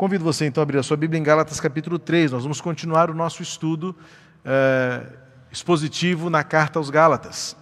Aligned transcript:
Convido 0.00 0.24
você 0.24 0.46
então 0.46 0.62
a 0.62 0.64
abrir 0.64 0.78
a 0.78 0.82
sua 0.82 0.96
Bíblia 0.96 1.20
em 1.20 1.22
Gálatas 1.22 1.60
capítulo 1.60 1.98
3. 1.98 2.32
Nós 2.32 2.42
vamos 2.42 2.58
continuar 2.58 3.10
o 3.10 3.14
nosso 3.14 3.42
estudo 3.42 3.94
é, 4.42 5.06
expositivo 5.52 6.30
na 6.30 6.42
carta 6.42 6.78
aos 6.78 6.88
Gálatas. 6.88 7.54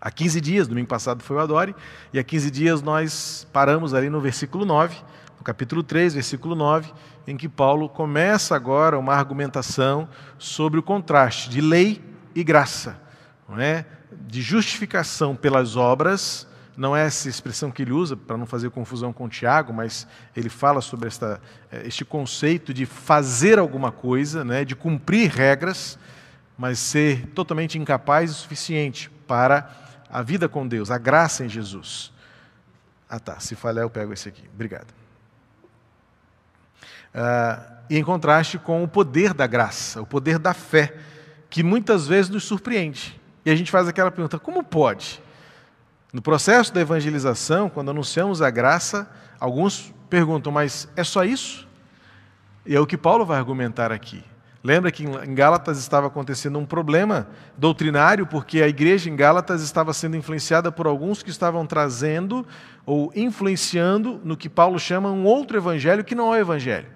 Há 0.00 0.10
15 0.10 0.40
dias, 0.40 0.66
domingo 0.66 0.88
passado 0.88 1.22
foi 1.22 1.36
o 1.36 1.40
Adore, 1.40 1.76
e 2.10 2.18
há 2.18 2.24
15 2.24 2.50
dias 2.50 2.80
nós 2.80 3.46
paramos 3.52 3.92
ali 3.92 4.08
no 4.08 4.18
versículo 4.18 4.64
9, 4.64 4.96
no 5.36 5.44
capítulo 5.44 5.82
3, 5.82 6.14
versículo 6.14 6.54
9, 6.54 6.90
em 7.26 7.36
que 7.36 7.50
Paulo 7.50 7.86
começa 7.86 8.56
agora 8.56 8.98
uma 8.98 9.12
argumentação 9.12 10.08
sobre 10.38 10.80
o 10.80 10.82
contraste 10.82 11.50
de 11.50 11.60
lei 11.60 12.02
e 12.34 12.42
graça, 12.42 12.98
não 13.46 13.60
é? 13.60 13.84
de 14.22 14.40
justificação 14.40 15.36
pelas 15.36 15.76
obras 15.76 16.46
não 16.76 16.96
é 16.96 17.04
essa 17.06 17.28
expressão 17.28 17.70
que 17.70 17.82
ele 17.82 17.92
usa, 17.92 18.16
para 18.16 18.36
não 18.36 18.46
fazer 18.46 18.70
confusão 18.70 19.12
com 19.12 19.24
o 19.24 19.28
Tiago, 19.28 19.72
mas 19.72 20.06
ele 20.34 20.48
fala 20.48 20.80
sobre 20.80 21.08
esta, 21.08 21.40
eh, 21.70 21.82
este 21.86 22.04
conceito 22.04 22.72
de 22.72 22.86
fazer 22.86 23.58
alguma 23.58 23.92
coisa, 23.92 24.44
né, 24.44 24.64
de 24.64 24.74
cumprir 24.74 25.30
regras, 25.30 25.98
mas 26.56 26.78
ser 26.78 27.26
totalmente 27.28 27.78
incapaz 27.78 28.30
e 28.30 28.34
suficiente 28.34 29.10
para 29.26 29.70
a 30.08 30.22
vida 30.22 30.48
com 30.48 30.66
Deus, 30.66 30.90
a 30.90 30.98
graça 30.98 31.44
em 31.44 31.48
Jesus. 31.48 32.12
Ah 33.08 33.18
tá, 33.18 33.38
se 33.40 33.54
falhar 33.54 33.84
eu 33.84 33.90
pego 33.90 34.12
esse 34.12 34.28
aqui. 34.28 34.44
Obrigado. 34.54 34.86
Ah, 37.14 37.62
e 37.90 37.98
em 37.98 38.04
contraste 38.04 38.58
com 38.58 38.82
o 38.82 38.88
poder 38.88 39.34
da 39.34 39.46
graça, 39.46 40.00
o 40.00 40.06
poder 40.06 40.38
da 40.38 40.54
fé, 40.54 40.96
que 41.50 41.62
muitas 41.62 42.06
vezes 42.06 42.30
nos 42.30 42.44
surpreende. 42.44 43.20
E 43.44 43.50
a 43.50 43.56
gente 43.56 43.70
faz 43.70 43.86
aquela 43.86 44.10
pergunta: 44.10 44.38
como 44.38 44.62
pode? 44.62 45.22
No 46.12 46.20
processo 46.20 46.74
da 46.74 46.80
evangelização, 46.82 47.70
quando 47.70 47.90
anunciamos 47.90 48.42
a 48.42 48.50
graça, 48.50 49.10
alguns 49.40 49.94
perguntam, 50.10 50.52
mas 50.52 50.86
é 50.94 51.02
só 51.02 51.24
isso? 51.24 51.66
E 52.66 52.76
é 52.76 52.80
o 52.80 52.86
que 52.86 52.98
Paulo 52.98 53.24
vai 53.24 53.38
argumentar 53.38 53.90
aqui. 53.90 54.22
Lembra 54.62 54.92
que 54.92 55.04
em 55.04 55.34
Gálatas 55.34 55.78
estava 55.78 56.08
acontecendo 56.08 56.58
um 56.58 56.66
problema 56.66 57.26
doutrinário, 57.56 58.26
porque 58.26 58.62
a 58.62 58.68
igreja 58.68 59.08
em 59.08 59.16
Gálatas 59.16 59.62
estava 59.62 59.92
sendo 59.94 60.14
influenciada 60.14 60.70
por 60.70 60.86
alguns 60.86 61.22
que 61.22 61.30
estavam 61.30 61.66
trazendo 61.66 62.46
ou 62.84 63.10
influenciando 63.16 64.20
no 64.22 64.36
que 64.36 64.50
Paulo 64.50 64.78
chama 64.78 65.10
um 65.10 65.24
outro 65.24 65.56
evangelho 65.56 66.04
que 66.04 66.14
não 66.14 66.32
é 66.32 66.38
o 66.38 66.42
evangelho, 66.42 66.88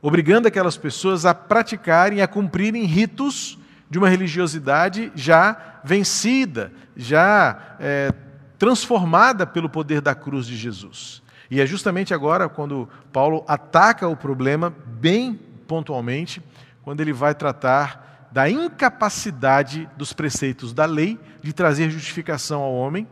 obrigando 0.00 0.48
aquelas 0.48 0.76
pessoas 0.76 1.26
a 1.26 1.34
praticarem, 1.34 2.22
a 2.22 2.28
cumprirem 2.28 2.84
ritos 2.84 3.58
de 3.90 3.98
uma 3.98 4.08
religiosidade 4.08 5.12
já 5.14 5.80
vencida, 5.84 6.72
já 6.96 7.76
é, 7.78 8.10
transformada 8.58 9.46
pelo 9.46 9.68
poder 9.68 10.00
da 10.00 10.14
cruz 10.14 10.46
de 10.46 10.56
Jesus. 10.56 11.22
E 11.50 11.60
é 11.60 11.66
justamente 11.66 12.12
agora 12.12 12.48
quando 12.48 12.88
Paulo 13.12 13.44
ataca 13.46 14.08
o 14.08 14.16
problema, 14.16 14.74
bem 14.86 15.38
pontualmente, 15.66 16.42
quando 16.82 17.00
ele 17.00 17.12
vai 17.12 17.34
tratar 17.34 18.28
da 18.32 18.48
incapacidade 18.50 19.88
dos 19.96 20.12
preceitos 20.12 20.72
da 20.72 20.84
lei 20.84 21.18
de 21.42 21.52
trazer 21.52 21.90
justificação 21.90 22.60
ao 22.60 22.74
homem, 22.74 23.06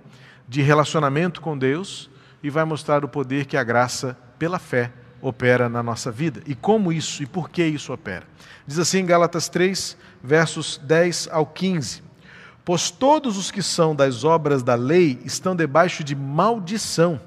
de 0.49 0.61
relacionamento 0.61 1.41
com 1.41 1.57
Deus, 1.57 2.11
e 2.43 2.51
vai 2.51 2.65
mostrar 2.65 3.05
o 3.05 3.09
poder 3.09 3.47
que 3.47 3.57
a 3.57 3.65
graça, 3.65 4.19
pela 4.39 4.59
fé, 4.59 4.93
opera 5.23 5.69
na 5.69 5.83
nossa 5.83 6.13
vida. 6.13 6.43
E 6.47 6.55
como 6.55 6.93
isso 6.93 7.23
e 7.23 7.27
por 7.27 7.49
que 7.49 7.65
isso 7.65 7.93
opera. 7.93 8.25
Diz 8.67 8.79
assim 8.79 8.99
em 8.99 9.07
Gálatas 9.07 9.49
3, 9.49 9.97
versos 10.23 10.79
10 10.85 11.29
ao 11.33 11.47
15. 11.47 12.04
Pois 12.65 12.91
todos 12.91 13.37
os 13.37 13.51
que 13.51 13.63
são 13.63 13.95
das 13.95 14.25
obras 14.25 14.63
da 14.63 14.75
lei 14.75 15.21
estão 15.25 15.55
debaixo 15.55 16.03
de 16.03 16.17
maldição, 16.17 17.21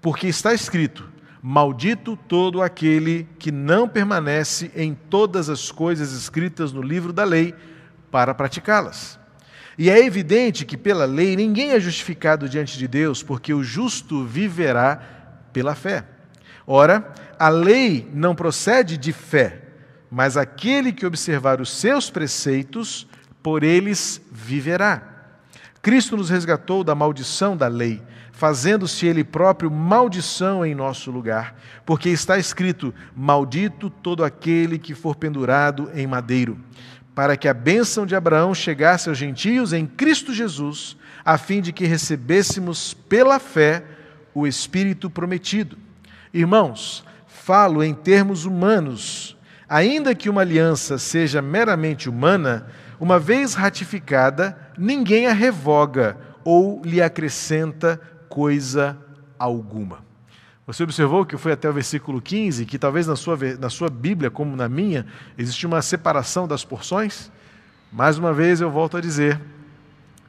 porque 0.00 0.26
está 0.26 0.52
escrito: 0.52 1.08
Maldito 1.40 2.16
todo 2.28 2.60
aquele 2.60 3.26
que 3.38 3.50
não 3.50 3.88
permanece 3.88 4.70
em 4.76 4.94
todas 4.94 5.48
as 5.48 5.70
coisas 5.70 6.12
escritas 6.12 6.72
no 6.72 6.82
livro 6.82 7.12
da 7.12 7.24
lei 7.24 7.54
para 8.10 8.34
praticá-las. 8.34 9.18
E 9.78 9.88
é 9.88 10.04
evidente 10.04 10.66
que 10.66 10.76
pela 10.76 11.04
lei 11.04 11.36
ninguém 11.36 11.70
é 11.70 11.80
justificado 11.80 12.48
diante 12.48 12.76
de 12.76 12.88
Deus, 12.88 13.22
porque 13.22 13.54
o 13.54 13.62
justo 13.62 14.24
viverá 14.24 14.96
pela 15.52 15.74
fé. 15.74 16.04
Ora, 16.66 17.10
a 17.38 17.48
lei 17.48 18.10
não 18.12 18.34
procede 18.34 18.98
de 18.98 19.12
fé, 19.12 19.62
mas 20.10 20.36
aquele 20.36 20.92
que 20.92 21.06
observar 21.06 21.60
os 21.60 21.70
seus 21.70 22.10
preceitos 22.10 23.06
por 23.42 23.62
eles 23.62 24.20
viverá. 24.30 25.02
Cristo 25.80 26.16
nos 26.16 26.30
resgatou 26.30 26.82
da 26.82 26.94
maldição 26.94 27.56
da 27.56 27.68
lei, 27.68 28.02
fazendo-se 28.32 29.06
Ele 29.06 29.24
próprio 29.24 29.70
maldição 29.70 30.64
em 30.64 30.74
nosso 30.74 31.10
lugar, 31.10 31.56
porque 31.86 32.08
está 32.08 32.38
escrito: 32.38 32.94
Maldito 33.14 33.88
todo 33.88 34.24
aquele 34.24 34.78
que 34.78 34.94
for 34.94 35.16
pendurado 35.16 35.90
em 35.94 36.06
madeiro, 36.06 36.58
para 37.14 37.36
que 37.36 37.48
a 37.48 37.54
bênção 37.54 38.04
de 38.04 38.14
Abraão 38.14 38.54
chegasse 38.54 39.08
aos 39.08 39.18
gentios 39.18 39.72
em 39.72 39.86
Cristo 39.86 40.32
Jesus, 40.32 40.96
a 41.24 41.38
fim 41.38 41.60
de 41.60 41.72
que 41.72 41.86
recebêssemos 41.86 42.94
pela 42.94 43.38
fé 43.38 43.84
o 44.34 44.46
Espírito 44.46 45.08
prometido. 45.08 45.76
Irmãos, 46.32 47.04
falo 47.26 47.82
em 47.82 47.94
termos 47.94 48.44
humanos, 48.44 49.36
ainda 49.68 50.14
que 50.14 50.28
uma 50.28 50.42
aliança 50.42 50.98
seja 50.98 51.40
meramente 51.40 52.08
humana, 52.08 52.66
uma 53.00 53.18
vez 53.18 53.54
ratificada, 53.54 54.58
ninguém 54.76 55.26
a 55.26 55.32
revoga 55.32 56.16
ou 56.44 56.82
lhe 56.84 57.00
acrescenta 57.00 58.00
coisa 58.28 58.98
alguma. 59.38 60.06
Você 60.66 60.82
observou 60.82 61.24
que 61.24 61.36
foi 61.36 61.52
até 61.52 61.68
o 61.68 61.72
versículo 61.72 62.20
15, 62.20 62.66
que 62.66 62.78
talvez 62.78 63.06
na 63.06 63.16
sua, 63.16 63.38
na 63.58 63.70
sua 63.70 63.88
Bíblia, 63.88 64.30
como 64.30 64.54
na 64.54 64.68
minha, 64.68 65.06
existe 65.38 65.66
uma 65.66 65.80
separação 65.80 66.46
das 66.46 66.64
porções? 66.64 67.30
Mais 67.90 68.18
uma 68.18 68.34
vez 68.34 68.60
eu 68.60 68.70
volto 68.70 68.98
a 68.98 69.00
dizer, 69.00 69.40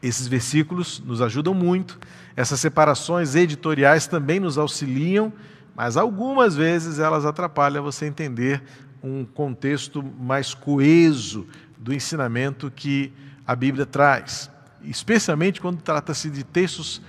esses 0.01 0.27
versículos 0.27 1.03
nos 1.05 1.21
ajudam 1.21 1.53
muito, 1.53 1.99
essas 2.37 2.59
separações 2.59 3.35
editoriais 3.35 4.07
também 4.07 4.39
nos 4.39 4.57
auxiliam, 4.57 5.33
mas 5.75 5.97
algumas 5.97 6.55
vezes 6.55 6.99
elas 6.99 7.25
atrapalham 7.25 7.83
você 7.83 8.05
entender 8.05 8.63
um 9.03 9.25
contexto 9.25 10.01
mais 10.01 10.53
coeso 10.53 11.47
do 11.79 11.93
ensinamento 11.93 12.69
que 12.69 13.13
a 13.47 13.55
Bíblia 13.55 13.85
traz, 13.85 14.51
especialmente 14.83 15.61
quando 15.61 15.81
trata-se 15.81 16.29
de 16.29 16.43
textos 16.43 17.01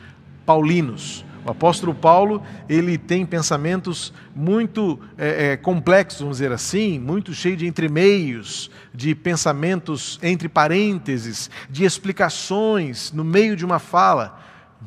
paulinos. 0.47 1.25
O 1.45 1.51
apóstolo 1.51 1.95
Paulo 1.95 2.43
ele 2.69 2.97
tem 2.99 3.25
pensamentos 3.25 4.13
muito 4.35 5.01
é, 5.17 5.53
é, 5.53 5.57
complexos, 5.57 6.21
vamos 6.21 6.37
dizer 6.37 6.53
assim, 6.53 6.99
muito 6.99 7.33
cheio 7.35 7.57
de 7.57 7.67
entremeios, 7.67 8.71
de 8.95 9.15
pensamentos 9.15 10.19
entre 10.23 10.49
parênteses, 10.49 11.51
de 11.69 11.85
explicações 11.85 13.11
no 13.13 13.25
meio 13.25 13.57
de 13.57 13.65
uma 13.65 13.79
fala. 13.79 14.39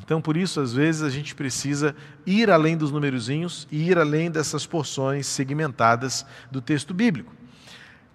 Então, 0.04 0.22
por 0.22 0.38
isso, 0.38 0.60
às 0.60 0.74
vezes, 0.74 1.04
a 1.04 1.10
gente 1.10 1.36
precisa 1.36 1.96
ir 2.26 2.50
além 2.50 2.76
dos 2.78 2.92
numerozinhos 2.92 3.68
e 3.72 3.90
ir 3.90 3.98
além 3.98 4.32
dessas 4.32 4.66
porções 4.66 5.28
segmentadas 5.28 6.26
do 6.52 6.62
texto 6.62 6.94
bíblico. 6.94 7.32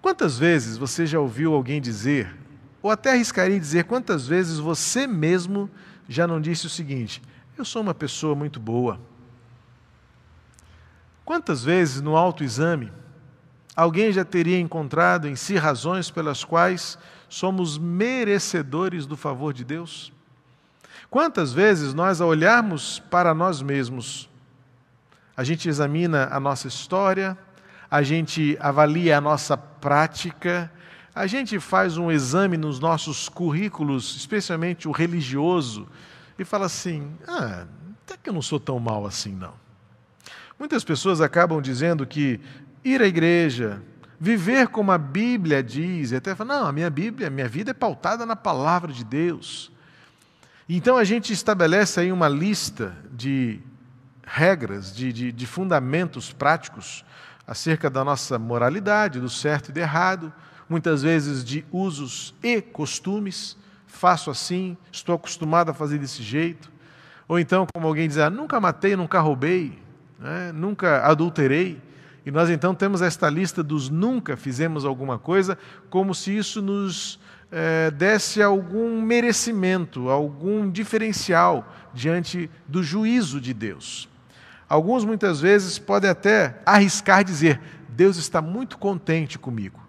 Quantas 0.01 0.37
vezes 0.37 0.77
você 0.77 1.05
já 1.05 1.19
ouviu 1.19 1.53
alguém 1.53 1.81
dizer, 1.81 2.35
ou 2.81 2.89
até 2.89 3.11
arriscaria 3.11 3.59
dizer, 3.59 3.83
quantas 3.83 4.25
vezes 4.27 4.57
você 4.57 5.05
mesmo 5.05 5.69
já 6.07 6.25
não 6.25 6.39
disse 6.39 6.65
o 6.65 6.69
seguinte: 6.69 7.21
Eu 7.57 7.65
sou 7.65 7.81
uma 7.81 7.93
pessoa 7.93 8.33
muito 8.33 8.59
boa. 8.59 8.99
Quantas 11.25 11.63
vezes 11.63 12.01
no 12.01 12.15
autoexame 12.15 12.91
alguém 13.75 14.11
já 14.11 14.25
teria 14.25 14.59
encontrado 14.59 15.27
em 15.27 15.35
si 15.35 15.55
razões 15.55 16.09
pelas 16.09 16.43
quais 16.43 16.97
somos 17.27 17.77
merecedores 17.77 19.05
do 19.05 19.15
favor 19.15 19.53
de 19.53 19.63
Deus? 19.63 20.11
Quantas 21.09 21.53
vezes 21.53 21.93
nós, 21.93 22.21
ao 22.21 22.29
olharmos 22.29 22.99
para 22.99 23.33
nós 23.33 23.61
mesmos, 23.61 24.29
a 25.35 25.43
gente 25.43 25.69
examina 25.69 26.27
a 26.31 26.39
nossa 26.39 26.67
história, 26.67 27.37
a 27.89 28.03
gente 28.03 28.57
avalia 28.59 29.17
a 29.17 29.21
nossa 29.21 29.57
prática, 29.57 30.71
a 31.15 31.25
gente 31.25 31.59
faz 31.59 31.97
um 31.97 32.11
exame 32.11 32.55
nos 32.55 32.79
nossos 32.79 33.27
currículos, 33.27 34.15
especialmente 34.15 34.87
o 34.87 34.91
religioso, 34.91 35.87
e 36.37 36.45
fala 36.45 36.67
assim: 36.67 37.11
ah, 37.27 37.65
até 38.03 38.15
que 38.17 38.29
eu 38.29 38.33
não 38.33 38.41
sou 38.41 38.59
tão 38.59 38.79
mal 38.79 39.05
assim, 39.05 39.33
não. 39.33 39.53
Muitas 40.57 40.83
pessoas 40.83 41.21
acabam 41.21 41.61
dizendo 41.61 42.05
que 42.05 42.39
ir 42.83 43.01
à 43.01 43.07
igreja, 43.07 43.81
viver 44.19 44.67
como 44.67 44.91
a 44.91 44.97
Bíblia 44.97 45.63
diz, 45.63 46.11
e 46.11 46.15
até 46.15 46.35
falam: 46.35 46.59
não, 46.59 46.67
a 46.67 46.71
minha 46.71 46.89
Bíblia, 46.89 47.27
a 47.27 47.31
minha 47.31 47.47
vida 47.47 47.71
é 47.71 47.73
pautada 47.73 48.25
na 48.25 48.35
palavra 48.35 48.93
de 48.93 49.03
Deus. 49.03 49.71
Então 50.67 50.97
a 50.97 51.03
gente 51.03 51.33
estabelece 51.33 51.99
aí 51.99 52.11
uma 52.11 52.29
lista 52.29 52.95
de 53.11 53.59
regras, 54.23 54.95
de, 54.95 55.11
de, 55.11 55.31
de 55.31 55.47
fundamentos 55.47 56.31
práticos 56.31 57.03
acerca 57.49 57.89
da 57.89 58.03
nossa 58.03 58.37
moralidade, 58.37 59.19
do 59.19 59.27
certo 59.27 59.69
e 59.69 59.71
do 59.71 59.79
errado, 59.79 60.31
muitas 60.69 61.01
vezes 61.01 61.43
de 61.43 61.65
usos 61.71 62.35
e 62.43 62.61
costumes. 62.61 63.57
Faço 63.87 64.29
assim, 64.29 64.77
estou 64.91 65.15
acostumado 65.15 65.71
a 65.71 65.73
fazer 65.73 65.97
desse 65.97 66.21
jeito. 66.21 66.71
Ou 67.27 67.39
então, 67.39 67.65
como 67.73 67.87
alguém 67.87 68.07
diz, 68.07 68.19
ah, 68.19 68.29
nunca 68.29 68.59
matei, 68.59 68.95
nunca 68.95 69.19
roubei, 69.19 69.81
né? 70.19 70.51
nunca 70.53 71.03
adulterei. 71.03 71.81
E 72.23 72.29
nós 72.29 72.51
então 72.51 72.75
temos 72.75 73.01
esta 73.01 73.27
lista 73.27 73.63
dos 73.63 73.89
nunca 73.89 74.37
fizemos 74.37 74.85
alguma 74.85 75.17
coisa, 75.17 75.57
como 75.89 76.13
se 76.13 76.37
isso 76.37 76.61
nos 76.61 77.19
é, 77.51 77.89
desse 77.89 78.43
algum 78.43 79.01
merecimento, 79.01 80.07
algum 80.07 80.69
diferencial 80.69 81.67
diante 81.95 82.47
do 82.67 82.83
juízo 82.83 83.41
de 83.41 83.55
Deus. 83.55 84.07
Alguns 84.69 85.03
muitas 85.03 85.41
vezes 85.41 85.79
podem 85.79 86.09
até 86.09 86.61
arriscar 86.63 87.23
dizer: 87.23 87.59
Deus 87.89 88.17
está 88.17 88.39
muito 88.39 88.77
contente 88.77 89.39
comigo. 89.39 89.79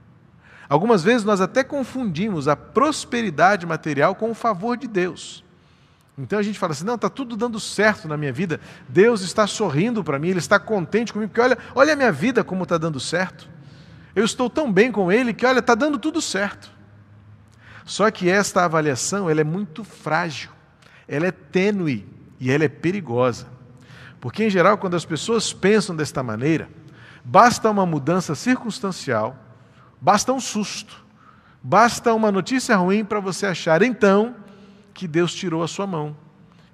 Algumas 0.71 1.03
vezes 1.03 1.25
nós 1.25 1.41
até 1.41 1.62
confundimos 1.62 2.49
a 2.49 2.56
prosperidade 2.56 3.67
material 3.67 4.15
com 4.15 4.31
o 4.31 4.35
favor 4.35 4.77
de 4.77 4.88
Deus. 4.88 5.44
Então 6.17 6.38
a 6.38 6.43
gente 6.43 6.59
fala 6.59 6.73
assim: 6.73 6.85
não, 6.85 6.94
está 6.94 7.11
tudo 7.11 7.37
dando 7.37 7.61
certo 7.61 8.09
na 8.09 8.17
minha 8.17 8.32
vida, 8.32 8.59
Deus 8.88 9.21
está 9.21 9.47
sorrindo 9.47 10.03
para 10.03 10.19
mim, 10.19 10.29
Ele 10.29 10.38
está 10.38 10.59
contente 10.59 11.12
comigo, 11.12 11.31
porque 11.31 11.41
olha, 11.41 11.59
olha 11.75 11.93
a 11.93 11.97
minha 11.97 12.12
vida 12.12 12.43
como 12.43 12.62
está 12.62 12.79
dando 12.79 12.99
certo. 12.99 13.49
Eu 14.15 14.25
estou 14.25 14.49
tão 14.49 14.73
bem 14.73 14.91
com 14.91 15.12
Ele 15.12 15.35
que, 15.35 15.47
olha, 15.47 15.61
está 15.61 15.75
dando 15.75 15.99
tudo 15.99 16.21
certo. 16.21 16.71
Só 17.85 18.11
que 18.11 18.29
esta 18.29 18.65
avaliação 18.65 19.29
ela 19.29 19.41
é 19.41 19.44
muito 19.44 19.85
frágil, 19.85 20.50
ela 21.06 21.27
é 21.27 21.32
tênue 21.32 22.06
e 22.38 22.50
ela 22.50 22.65
é 22.65 22.69
perigosa. 22.69 23.47
Porque, 24.20 24.44
em 24.44 24.50
geral, 24.50 24.76
quando 24.76 24.94
as 24.94 25.05
pessoas 25.05 25.52
pensam 25.52 25.96
desta 25.96 26.22
maneira, 26.22 26.69
basta 27.25 27.70
uma 27.70 27.87
mudança 27.87 28.34
circunstancial, 28.34 29.37
basta 30.00 30.32
um 30.32 30.40
susto, 30.40 31.02
basta 31.62 32.12
uma 32.12 32.31
notícia 32.31 32.76
ruim 32.76 33.05
para 33.05 33.19
você 33.19 33.46
achar, 33.46 33.82
então, 33.82 34.37
que 34.93 35.08
Deus 35.08 35.34
tirou 35.34 35.62
a 35.62 35.69
sua 35.69 35.87
mão, 35.87 36.14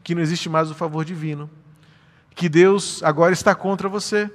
que 0.02 0.14
não 0.14 0.22
existe 0.22 0.48
mais 0.48 0.70
o 0.70 0.74
favor 0.74 1.04
divino, 1.04 1.48
que 2.34 2.48
Deus 2.48 3.02
agora 3.02 3.32
está 3.32 3.54
contra 3.54 3.88
você. 3.88 4.30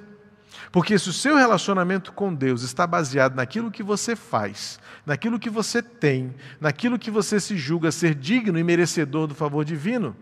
Porque 0.70 0.98
se 0.98 1.08
o 1.08 1.12
seu 1.12 1.36
relacionamento 1.36 2.12
com 2.12 2.34
Deus 2.34 2.62
está 2.62 2.86
baseado 2.86 3.34
naquilo 3.34 3.70
que 3.70 3.82
você 3.82 4.16
faz, 4.16 4.80
naquilo 5.04 5.38
que 5.38 5.50
você 5.50 5.82
tem, 5.82 6.34
naquilo 6.60 6.98
que 6.98 7.10
você 7.10 7.38
se 7.38 7.56
julga 7.56 7.92
ser 7.92 8.14
digno 8.14 8.58
e 8.58 8.64
merecedor 8.64 9.26
do 9.26 9.34
favor 9.34 9.64
divino, 9.64 10.16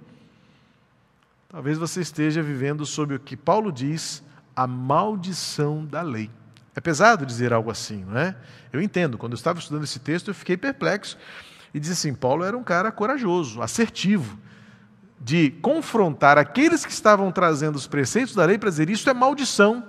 talvez 1.50 1.76
você 1.76 2.00
esteja 2.00 2.42
vivendo 2.42 2.86
sob 2.86 3.16
o 3.16 3.20
que 3.20 3.36
Paulo 3.36 3.72
diz, 3.72 4.22
a 4.54 4.66
maldição 4.68 5.84
da 5.84 6.00
lei. 6.00 6.30
É 6.76 6.80
pesado 6.80 7.26
dizer 7.26 7.52
algo 7.52 7.70
assim, 7.70 8.04
não 8.04 8.16
é? 8.16 8.36
Eu 8.72 8.80
entendo, 8.80 9.18
quando 9.18 9.32
eu 9.32 9.36
estava 9.36 9.58
estudando 9.58 9.82
esse 9.82 9.98
texto, 9.98 10.28
eu 10.28 10.34
fiquei 10.34 10.56
perplexo 10.56 11.18
e 11.74 11.80
disse 11.80 11.92
assim: 11.92 12.14
Paulo 12.14 12.44
era 12.44 12.56
um 12.56 12.62
cara 12.62 12.92
corajoso, 12.92 13.60
assertivo, 13.60 14.38
de 15.20 15.50
confrontar 15.60 16.38
aqueles 16.38 16.86
que 16.86 16.92
estavam 16.92 17.32
trazendo 17.32 17.74
os 17.74 17.88
preceitos 17.88 18.34
da 18.34 18.44
lei 18.44 18.56
para 18.56 18.70
dizer 18.70 18.88
isso 18.88 19.10
é 19.10 19.12
maldição. 19.12 19.84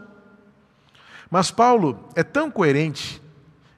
Mas 1.29 1.51
Paulo 1.51 2.09
é 2.15 2.23
tão 2.23 2.49
coerente 2.49 3.21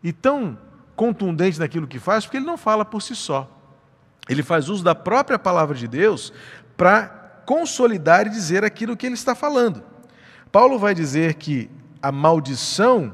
e 0.01 0.13
tão 0.13 0.57
contundente 0.95 1.59
naquilo 1.59 1.85
que 1.85 1.99
faz, 1.99 2.25
porque 2.25 2.37
ele 2.37 2.45
não 2.45 2.57
fala 2.57 2.85
por 2.85 3.01
si 3.01 3.15
só. 3.15 3.49
Ele 4.29 4.41
faz 4.41 4.69
uso 4.69 4.83
da 4.83 4.95
própria 4.95 5.37
palavra 5.37 5.75
de 5.75 5.87
Deus 5.87 6.31
para 6.77 7.22
consolidar 7.45 8.27
e 8.27 8.29
dizer 8.29 8.63
aquilo 8.63 8.95
que 8.95 9.05
ele 9.05 9.15
está 9.15 9.35
falando. 9.35 9.83
Paulo 10.51 10.77
vai 10.77 10.93
dizer 10.93 11.35
que 11.35 11.69
a 12.01 12.11
maldição, 12.11 13.13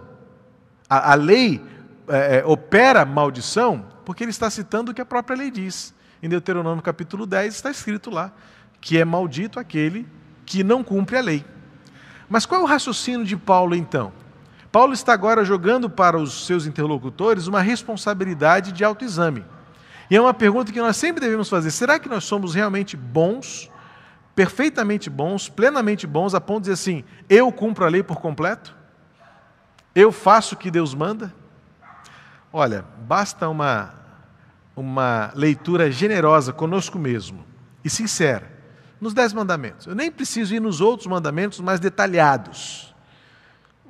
a, 0.90 1.12
a 1.12 1.16
lei 1.16 1.62
é, 2.08 2.38
é 2.38 2.46
opera 2.46 3.06
maldição, 3.06 3.86
porque 4.06 4.24
ele 4.24 4.32
está 4.32 4.50
citando 4.50 4.92
o 4.92 4.94
que 4.94 5.02
a 5.02 5.06
própria 5.06 5.38
lei 5.38 5.52
diz. 5.52 5.94
Em 6.22 6.28
Deuteronômio 6.28 6.84
capítulo 6.84 7.26
10 7.26 7.54
está 7.54 7.72
escrito 7.72 8.10
lá 8.10 8.34
que 8.82 8.98
é 8.98 9.06
maldito 9.06 9.60
aquele 9.60 10.08
que 10.46 10.64
não 10.64 10.84
cumpre 10.84 11.18
a 11.18 11.22
lei. 11.22 11.46
Mas 12.30 12.46
qual 12.46 12.62
é 12.62 12.64
o 12.64 12.68
raciocínio 12.68 13.26
de 13.26 13.36
Paulo 13.36 13.76
então? 13.76 14.12
Paulo 14.72 14.94
está 14.94 15.14
agora 15.14 15.44
jogando 15.44 15.90
para 15.90 16.18
os 16.18 16.46
seus 16.46 16.66
interlocutores 16.66 17.48
uma 17.48 17.62
responsabilidade 17.62 18.72
de 18.72 18.84
autoexame. 18.84 19.44
E 20.10 20.16
é 20.16 20.22
uma 20.22 20.34
pergunta 20.34 20.72
que 20.72 20.80
nós 20.80 20.98
sempre 20.98 21.22
devemos 21.22 21.50
fazer: 21.50 21.72
será 21.72 22.00
que 22.00 22.10
nós 22.10 22.24
somos 22.24 22.54
realmente 22.54 22.96
bons, 22.96 23.70
perfeitamente 24.40 25.10
bons, 25.10 25.50
plenamente 25.50 26.08
bons, 26.08 26.34
a 26.34 26.40
ponto 26.40 26.64
de 26.64 26.70
dizer 26.70 26.74
assim: 26.74 27.04
eu 27.30 27.52
cumpro 27.52 27.84
a 27.84 27.90
lei 27.90 28.02
por 28.02 28.22
completo? 28.22 28.74
Eu 29.94 30.14
faço 30.14 30.56
o 30.56 30.58
que 30.58 30.72
Deus 30.72 30.94
manda? 30.94 31.36
Olha, 32.54 32.86
basta 33.00 33.50
uma, 33.50 33.94
uma 34.78 35.30
leitura 35.36 35.92
generosa 35.92 36.54
conosco 36.54 36.98
mesmo 36.98 37.44
e 37.84 37.90
sincera 37.90 38.50
nos 39.02 39.14
Dez 39.14 39.34
Mandamentos. 39.34 39.88
Eu 39.88 39.94
nem 39.94 40.10
preciso 40.10 40.56
ir 40.56 40.62
nos 40.62 40.80
outros 40.80 41.08
mandamentos 41.08 41.60
mais 41.60 41.82
detalhados. 41.82 42.96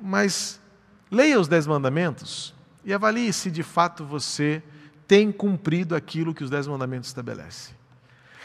Mas 0.02 0.60
Leia 1.08 1.38
os 1.38 1.46
Dez 1.46 1.64
Mandamentos 1.64 2.52
e 2.84 2.92
avalie 2.92 3.32
se 3.32 3.52
de 3.52 3.62
fato 3.62 4.04
você 4.04 4.60
tem 5.06 5.30
cumprido 5.30 5.94
aquilo 5.94 6.34
que 6.34 6.42
os 6.42 6.50
Dez 6.50 6.66
Mandamentos 6.66 7.08
estabelecem. 7.08 7.72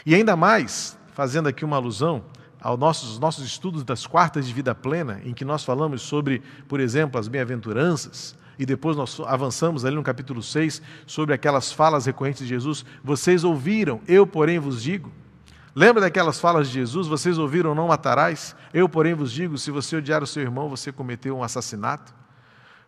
E 0.04 0.14
ainda 0.14 0.36
mais, 0.36 0.96
fazendo 1.16 1.48
aqui 1.48 1.64
uma 1.64 1.76
alusão 1.76 2.22
aos 2.60 2.78
nossos, 2.78 3.18
nossos 3.18 3.46
estudos 3.46 3.82
das 3.82 4.06
quartas 4.06 4.46
de 4.46 4.52
vida 4.52 4.74
plena, 4.74 5.18
em 5.24 5.32
que 5.32 5.46
nós 5.46 5.64
falamos 5.64 6.02
sobre, 6.02 6.42
por 6.68 6.78
exemplo, 6.78 7.18
as 7.18 7.26
bem-aventuranças, 7.26 8.36
e 8.58 8.66
depois 8.66 8.98
nós 8.98 9.18
avançamos 9.26 9.86
ali 9.86 9.96
no 9.96 10.02
capítulo 10.02 10.42
6 10.42 10.82
sobre 11.06 11.34
aquelas 11.34 11.72
falas 11.72 12.04
recorrentes 12.04 12.42
de 12.42 12.48
Jesus. 12.48 12.84
Vocês 13.02 13.44
ouviram, 13.44 14.02
eu, 14.06 14.26
porém, 14.26 14.58
vos 14.58 14.82
digo. 14.82 15.10
Lembra 15.74 16.02
daquelas 16.02 16.38
falas 16.38 16.68
de 16.68 16.74
Jesus? 16.74 17.06
Vocês 17.06 17.38
ouviram, 17.38 17.74
não 17.74 17.88
matarás? 17.88 18.54
Eu, 18.74 18.86
porém, 18.86 19.14
vos 19.14 19.32
digo: 19.32 19.56
se 19.56 19.70
você 19.70 19.96
odiar 19.96 20.22
o 20.22 20.26
seu 20.26 20.42
irmão, 20.42 20.68
você 20.68 20.92
cometeu 20.92 21.38
um 21.38 21.42
assassinato. 21.42 22.14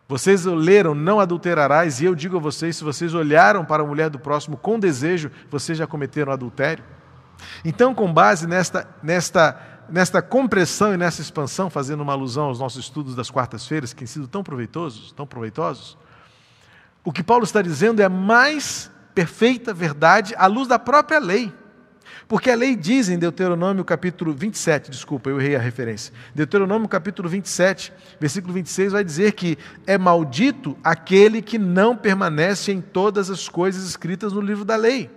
Vocês 0.07 0.45
leram, 0.45 0.93
não 0.93 1.19
adulterarás, 1.19 1.99
e 1.99 2.05
eu 2.05 2.13
digo 2.13 2.37
a 2.37 2.39
vocês: 2.39 2.75
se 2.75 2.83
vocês 2.83 3.15
olharam 3.15 3.65
para 3.65 3.81
a 3.81 3.85
mulher 3.85 4.11
do 4.11 4.19
próximo 4.19 4.55
com 4.55 4.79
desejo, 4.79 5.31
vocês 5.49 5.75
já 5.75 5.87
cometeram 5.87 6.31
adultério. 6.31 6.83
Então, 7.63 7.93
com 7.93 8.11
base 8.11 8.47
nesta, 8.47 8.87
nesta, 9.01 9.59
nesta 9.89 10.21
compressão 10.21 10.93
e 10.93 10.97
nessa 10.97 11.21
expansão, 11.21 11.69
fazendo 11.69 12.01
uma 12.01 12.13
alusão 12.13 12.45
aos 12.45 12.59
nossos 12.59 12.85
estudos 12.85 13.15
das 13.15 13.29
quartas-feiras, 13.29 13.93
que 13.93 13.99
têm 13.99 14.07
sido 14.07 14.27
tão 14.27 14.43
proveitosos, 14.43 15.11
tão 15.11 15.25
proveitosos, 15.25 15.97
o 17.03 17.11
que 17.11 17.23
Paulo 17.23 17.43
está 17.43 17.61
dizendo 17.61 18.01
é 18.01 18.05
a 18.05 18.09
mais 18.09 18.91
perfeita 19.13 19.73
verdade 19.73 20.33
à 20.37 20.47
luz 20.47 20.67
da 20.67 20.77
própria 20.77 21.19
lei. 21.19 21.53
Porque 22.27 22.51
a 22.51 22.55
lei 22.55 22.75
diz 22.75 23.09
em 23.09 23.17
Deuteronômio 23.17 23.83
capítulo 23.83 24.33
27, 24.33 24.91
desculpa, 24.91 25.29
eu 25.29 25.41
errei 25.41 25.55
a 25.55 25.59
referência. 25.59 26.13
Deuteronômio 26.33 26.87
capítulo 26.87 27.27
27, 27.27 27.91
versículo 28.19 28.53
26 28.53 28.91
vai 28.91 29.03
dizer 29.03 29.31
que 29.31 29.57
é 29.87 29.97
maldito 29.97 30.77
aquele 30.83 31.41
que 31.41 31.57
não 31.57 31.95
permanece 31.95 32.71
em 32.71 32.81
todas 32.81 33.29
as 33.29 33.49
coisas 33.49 33.83
escritas 33.83 34.31
no 34.31 34.41
livro 34.41 34.63
da 34.63 34.75
lei. 34.75 35.09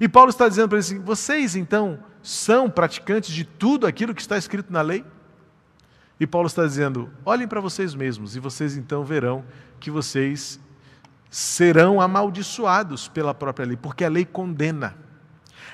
E 0.00 0.08
Paulo 0.08 0.30
está 0.30 0.48
dizendo 0.48 0.68
para 0.68 0.78
eles 0.78 0.86
assim: 0.86 0.98
vocês 1.00 1.54
então 1.54 1.98
são 2.22 2.70
praticantes 2.70 3.32
de 3.32 3.44
tudo 3.44 3.86
aquilo 3.86 4.14
que 4.14 4.22
está 4.22 4.38
escrito 4.38 4.72
na 4.72 4.80
lei? 4.80 5.04
E 6.18 6.26
Paulo 6.26 6.46
está 6.46 6.64
dizendo: 6.64 7.10
olhem 7.24 7.46
para 7.46 7.60
vocês 7.60 7.94
mesmos 7.94 8.34
e 8.34 8.40
vocês 8.40 8.76
então 8.76 9.04
verão 9.04 9.44
que 9.78 9.90
vocês 9.90 10.58
serão 11.28 12.00
amaldiçoados 12.00 13.06
pela 13.06 13.34
própria 13.34 13.66
lei, 13.66 13.76
porque 13.76 14.04
a 14.04 14.08
lei 14.08 14.24
condena. 14.24 14.96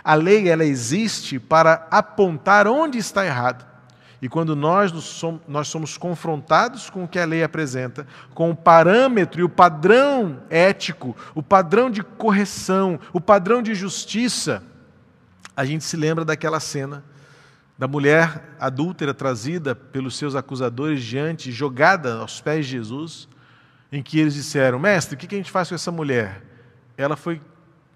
A 0.05 0.15
lei 0.15 0.49
ela 0.49 0.65
existe 0.65 1.39
para 1.39 1.87
apontar 1.91 2.67
onde 2.67 2.99
está 2.99 3.25
errado. 3.25 3.67
E 4.21 4.29
quando 4.29 4.57
nós, 4.57 4.91
somos, 5.05 5.41
nós 5.47 5.69
somos 5.69 5.99
confrontados 5.99 6.89
com 6.89 7.05
o 7.05 7.09
que 7.09 7.19
a 7.19 7.25
lei 7.25 7.43
apresenta, 7.43 8.07
com 8.35 8.51
o 8.51 8.57
parâmetro 8.57 9.41
e 9.41 9.45
o 9.45 9.49
padrão 9.49 10.43
ético, 10.49 11.15
o 11.35 11.43
padrão 11.43 11.91
de 11.91 12.03
correção, 12.03 12.99
o 13.13 13.21
padrão 13.21 13.63
de 13.63 13.75
justiça, 13.75 14.63
a 15.55 15.65
gente 15.65 15.85
se 15.85 15.97
lembra 15.97 16.25
daquela 16.25 16.61
cena 16.61 17.05
da 17.79 17.87
mulher 17.87 18.57
adúltera 18.59 19.13
trazida 19.13 19.75
pelos 19.75 20.17
seus 20.17 20.35
acusadores 20.35 21.03
diante, 21.03 21.53
jogada 21.53 22.21
aos 22.21 22.41
pés 22.41 22.65
de 22.65 22.73
Jesus, 22.73 23.29
em 23.93 24.03
que 24.03 24.19
eles 24.19 24.35
disseram: 24.35 24.79
Mestre, 24.79 25.15
o 25.15 25.19
que 25.19 25.35
a 25.35 25.39
gente 25.39 25.51
faz 25.51 25.69
com 25.69 25.75
essa 25.75 25.93
mulher? 25.93 26.43
Ela 26.97 27.17
foi, 27.17 27.41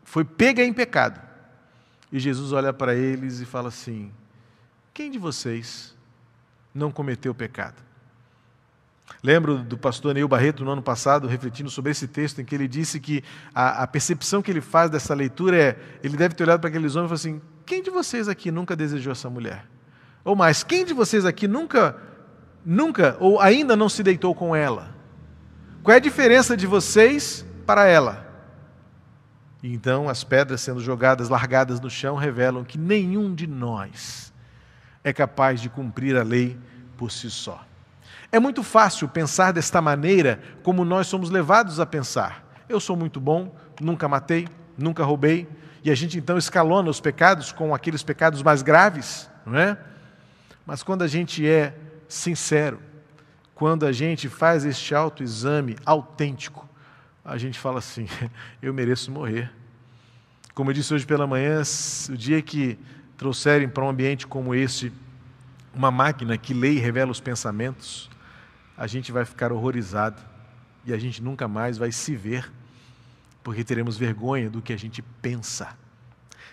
foi 0.05 0.25
pega 0.25 0.63
em 0.63 0.73
pecado. 0.73 1.21
E 2.13 2.19
Jesus 2.19 2.53
olha 2.53 2.73
para 2.73 2.95
eles 2.95 3.41
e 3.41 3.47
fala 3.47 3.69
assim: 3.69 4.13
Quem 4.93 5.11
de 5.11 5.19
vocês 5.19 5.97
não 6.75 6.91
cometeu 6.91 7.35
pecado? 7.35 7.91
Lembro 9.23 9.59
do 9.59 9.77
pastor 9.77 10.15
Neil 10.15 10.27
Barreto 10.27 10.65
no 10.65 10.71
ano 10.71 10.83
passado, 10.83 11.27
refletindo 11.27 11.69
sobre 11.69 11.91
esse 11.91 12.09
texto, 12.09 12.41
em 12.41 12.45
que 12.45 12.55
ele 12.55 12.67
disse 12.67 12.99
que 12.99 13.23
a, 13.55 13.83
a 13.83 13.87
percepção 13.87 14.41
que 14.41 14.51
ele 14.51 14.61
faz 14.61 14.89
dessa 14.91 15.15
leitura 15.15 15.57
é: 15.57 15.79
ele 16.03 16.17
deve 16.17 16.35
ter 16.35 16.45
olhado 16.45 16.61
para 16.61 16.71
aqueles 16.71 16.97
homens 16.97 17.07
e 17.07 17.09
falado 17.09 17.37
assim: 17.37 17.43
quem 17.67 17.83
de 17.83 17.91
vocês 17.91 18.29
aqui 18.29 18.51
nunca 18.51 18.75
desejou 18.75 19.13
essa 19.13 19.29
mulher? 19.29 19.67
Ou 20.25 20.35
mais, 20.35 20.63
quem 20.63 20.85
de 20.85 20.95
vocês 20.95 21.27
aqui 21.27 21.47
nunca, 21.47 21.97
nunca 22.65 23.17
ou 23.21 23.41
ainda 23.41 23.77
não 23.77 23.89
se 23.89 24.03
deitou 24.03 24.35
com 24.35 24.57
ela? 24.57 24.95
Qual 25.83 25.95
é 25.95 25.97
a 25.97 26.01
diferença 26.01 26.57
de 26.57 26.67
vocês 26.67 27.45
para 27.67 27.87
ela? 27.87 28.27
E 29.63 29.73
então 29.73 30.09
as 30.09 30.25
pedras 30.25 30.63
sendo 30.63 30.81
jogadas, 30.81 31.29
largadas 31.29 31.79
no 31.81 31.91
chão, 31.91 32.17
revelam 32.17 32.65
que 32.65 32.79
nenhum 32.79 33.35
de 33.35 33.47
nós 33.47 34.30
é 35.03 35.13
capaz 35.13 35.61
de 35.61 35.69
cumprir 35.69 36.17
a 36.17 36.23
lei 36.23 36.59
por 36.97 37.11
si 37.11 37.31
só. 37.31 37.65
É 38.33 38.39
muito 38.39 38.63
fácil 38.63 39.09
pensar 39.09 39.53
desta 39.53 39.81
maneira 39.81 40.41
como 40.63 40.85
nós 40.85 41.07
somos 41.07 41.31
levados 41.31 41.81
a 41.81 41.87
pensar. 41.87 42.45
Eu 42.69 42.79
sou 42.79 42.97
muito 42.97 43.21
bom, 43.21 43.55
nunca 43.81 44.09
matei, 44.09 44.47
nunca 44.79 45.03
roubei, 45.03 45.49
e 45.83 45.91
a 45.91 45.95
gente 45.95 46.19
então 46.19 46.39
escalona 46.39 46.91
os 46.91 47.01
pecados 47.01 47.51
com 47.51 47.75
aqueles 47.75 48.03
pecados 48.03 48.43
mais 48.43 48.63
graves, 48.63 49.29
não 49.45 49.59
é? 49.59 49.77
Mas 50.65 50.83
quando 50.83 51.03
a 51.03 51.07
gente 51.07 51.47
é 51.47 51.75
sincero, 52.07 52.81
quando 53.55 53.87
a 53.87 53.93
gente 53.93 54.29
faz 54.29 54.65
este 54.65 54.95
autoexame 54.95 55.77
autêntico, 55.85 56.69
a 57.25 57.37
gente 57.37 57.59
fala 57.59 57.79
assim: 57.79 58.07
eu 58.63 58.73
mereço 58.73 59.11
morrer. 59.11 59.51
Como 60.55 60.71
eu 60.71 60.75
disse 60.75 60.93
hoje 60.93 61.07
pela 61.07 61.27
manhã, 61.27 61.63
o 62.09 62.17
dia 62.17 62.41
que 62.43 62.79
trouxerem 63.21 63.69
para 63.69 63.85
um 63.85 63.91
ambiente 63.91 64.27
como 64.27 64.55
este 64.55 64.91
uma 65.75 65.91
máquina 65.91 66.39
que 66.39 66.55
lê 66.55 66.73
e 66.73 66.79
revela 66.79 67.11
os 67.11 67.21
pensamentos, 67.21 68.09
a 68.79 68.87
gente 68.87 69.13
vai 69.13 69.27
ficar 69.27 69.53
horrorizado 69.53 70.23
e 70.87 70.93
a 70.95 70.99
gente 70.99 71.23
nunca 71.23 71.47
mais 71.47 71.77
vai 71.77 71.93
se 71.93 72.17
ver, 72.17 72.51
porque 73.45 73.63
teremos 73.63 73.99
vergonha 73.99 74.49
do 74.49 74.63
que 74.63 74.73
a 74.73 74.79
gente 74.79 75.03
pensa. 75.21 75.77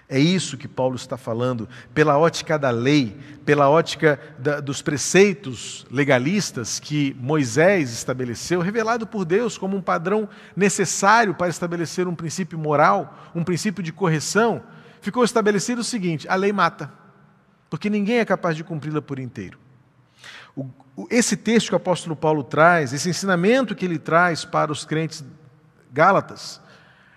É 0.10 0.20
isso 0.20 0.58
que 0.58 0.68
Paulo 0.68 0.98
está 0.98 1.16
falando, 1.16 1.70
pela 1.94 2.18
ótica 2.18 2.60
da 2.60 2.70
lei, 2.70 3.18
pela 3.46 3.70
ótica 3.70 4.20
da, 4.38 4.60
dos 4.60 4.82
preceitos 4.82 5.88
legalistas 5.90 6.82
que 6.82 7.16
Moisés 7.18 7.94
estabeleceu, 7.94 8.60
revelado 8.60 9.08
por 9.08 9.24
Deus 9.24 9.58
como 9.58 9.78
um 9.78 9.82
padrão 9.82 10.28
necessário 10.54 11.34
para 11.34 11.48
estabelecer 11.48 12.10
um 12.10 12.16
princípio 12.16 12.60
moral, 12.60 13.32
um 13.34 13.44
princípio 13.46 13.82
de 13.82 13.94
correção. 13.94 14.62
Ficou 15.08 15.24
estabelecido 15.24 15.80
o 15.80 15.86
seguinte: 15.86 16.28
a 16.28 16.36
lei 16.36 16.52
mata, 16.52 16.92
porque 17.70 17.90
ninguém 17.90 18.18
é 18.18 18.26
capaz 18.26 18.58
de 18.58 18.64
cumpri-la 18.66 19.02
por 19.02 19.20
inteiro. 19.20 19.58
O, 20.54 20.68
esse 21.10 21.38
texto 21.38 21.70
que 21.70 21.74
o 21.76 21.78
apóstolo 21.78 22.14
Paulo 22.14 22.44
traz, 22.44 22.92
esse 22.92 23.10
ensinamento 23.10 23.74
que 23.74 23.86
ele 23.86 23.98
traz 23.98 24.44
para 24.44 24.70
os 24.70 24.84
crentes 24.84 25.24
gálatas, 25.94 26.60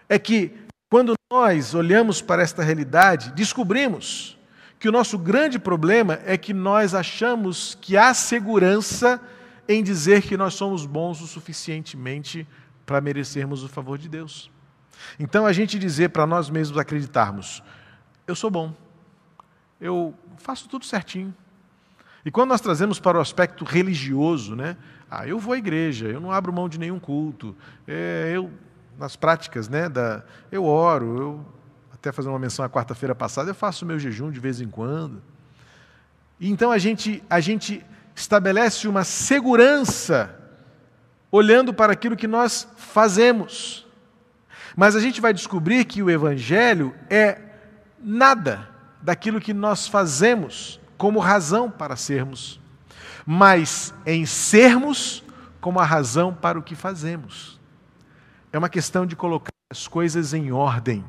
é 0.08 0.20
que 0.20 0.56
quando 0.88 1.14
nós 1.32 1.74
olhamos 1.74 2.22
para 2.22 2.44
esta 2.44 2.62
realidade, 2.62 3.32
descobrimos 3.32 4.38
que 4.78 4.88
o 4.88 4.92
nosso 4.92 5.18
grande 5.18 5.58
problema 5.58 6.20
é 6.24 6.36
que 6.36 6.54
nós 6.54 6.94
achamos 6.94 7.76
que 7.80 7.96
há 7.96 8.14
segurança 8.14 9.20
em 9.68 9.82
dizer 9.82 10.22
que 10.22 10.36
nós 10.36 10.54
somos 10.54 10.86
bons 10.86 11.20
o 11.20 11.26
suficientemente 11.26 12.46
para 12.86 13.00
merecermos 13.00 13.64
o 13.64 13.68
favor 13.68 13.98
de 13.98 14.08
Deus. 14.08 14.48
Então 15.18 15.44
a 15.44 15.52
gente 15.52 15.76
dizer 15.76 16.10
para 16.10 16.24
nós 16.24 16.48
mesmos 16.48 16.78
acreditarmos, 16.78 17.60
eu 18.30 18.36
sou 18.36 18.50
bom, 18.50 18.72
eu 19.80 20.14
faço 20.38 20.68
tudo 20.68 20.84
certinho. 20.84 21.34
E 22.24 22.30
quando 22.30 22.50
nós 22.50 22.60
trazemos 22.60 23.00
para 23.00 23.18
o 23.18 23.20
aspecto 23.20 23.64
religioso, 23.64 24.54
né? 24.54 24.76
Ah, 25.10 25.26
eu 25.26 25.38
vou 25.38 25.54
à 25.54 25.58
igreja, 25.58 26.06
eu 26.06 26.20
não 26.20 26.30
abro 26.30 26.52
mão 26.52 26.68
de 26.68 26.78
nenhum 26.78 27.00
culto, 27.00 27.56
é, 27.88 28.30
eu 28.34 28.50
nas 28.98 29.16
práticas, 29.16 29.68
né? 29.68 29.88
Da, 29.88 30.22
eu 30.52 30.64
oro, 30.64 31.18
eu 31.18 31.46
até 31.92 32.12
fazer 32.12 32.28
uma 32.28 32.38
menção 32.38 32.64
à 32.64 32.68
quarta-feira 32.68 33.14
passada, 33.14 33.50
eu 33.50 33.54
faço 33.54 33.84
meu 33.84 33.98
jejum 33.98 34.30
de 34.30 34.38
vez 34.38 34.60
em 34.60 34.68
quando. 34.68 35.22
E 36.38 36.50
então 36.50 36.70
a 36.70 36.78
gente, 36.78 37.22
a 37.28 37.40
gente 37.40 37.84
estabelece 38.14 38.86
uma 38.86 39.02
segurança 39.02 40.36
olhando 41.32 41.72
para 41.74 41.92
aquilo 41.92 42.16
que 42.16 42.28
nós 42.28 42.68
fazemos. 42.76 43.86
Mas 44.76 44.94
a 44.94 45.00
gente 45.00 45.20
vai 45.20 45.32
descobrir 45.34 45.84
que 45.84 46.02
o 46.02 46.10
Evangelho 46.10 46.94
é 47.08 47.49
nada 48.02 48.68
daquilo 49.02 49.40
que 49.40 49.52
nós 49.52 49.86
fazemos 49.86 50.80
como 50.96 51.18
razão 51.18 51.70
para 51.70 51.96
sermos, 51.96 52.60
mas 53.24 53.94
em 54.04 54.26
sermos 54.26 55.24
como 55.60 55.78
a 55.78 55.84
razão 55.84 56.32
para 56.34 56.58
o 56.58 56.62
que 56.62 56.74
fazemos. 56.74 57.60
É 58.52 58.58
uma 58.58 58.68
questão 58.68 59.06
de 59.06 59.14
colocar 59.14 59.52
as 59.70 59.86
coisas 59.86 60.34
em 60.34 60.50
ordem. 60.50 61.04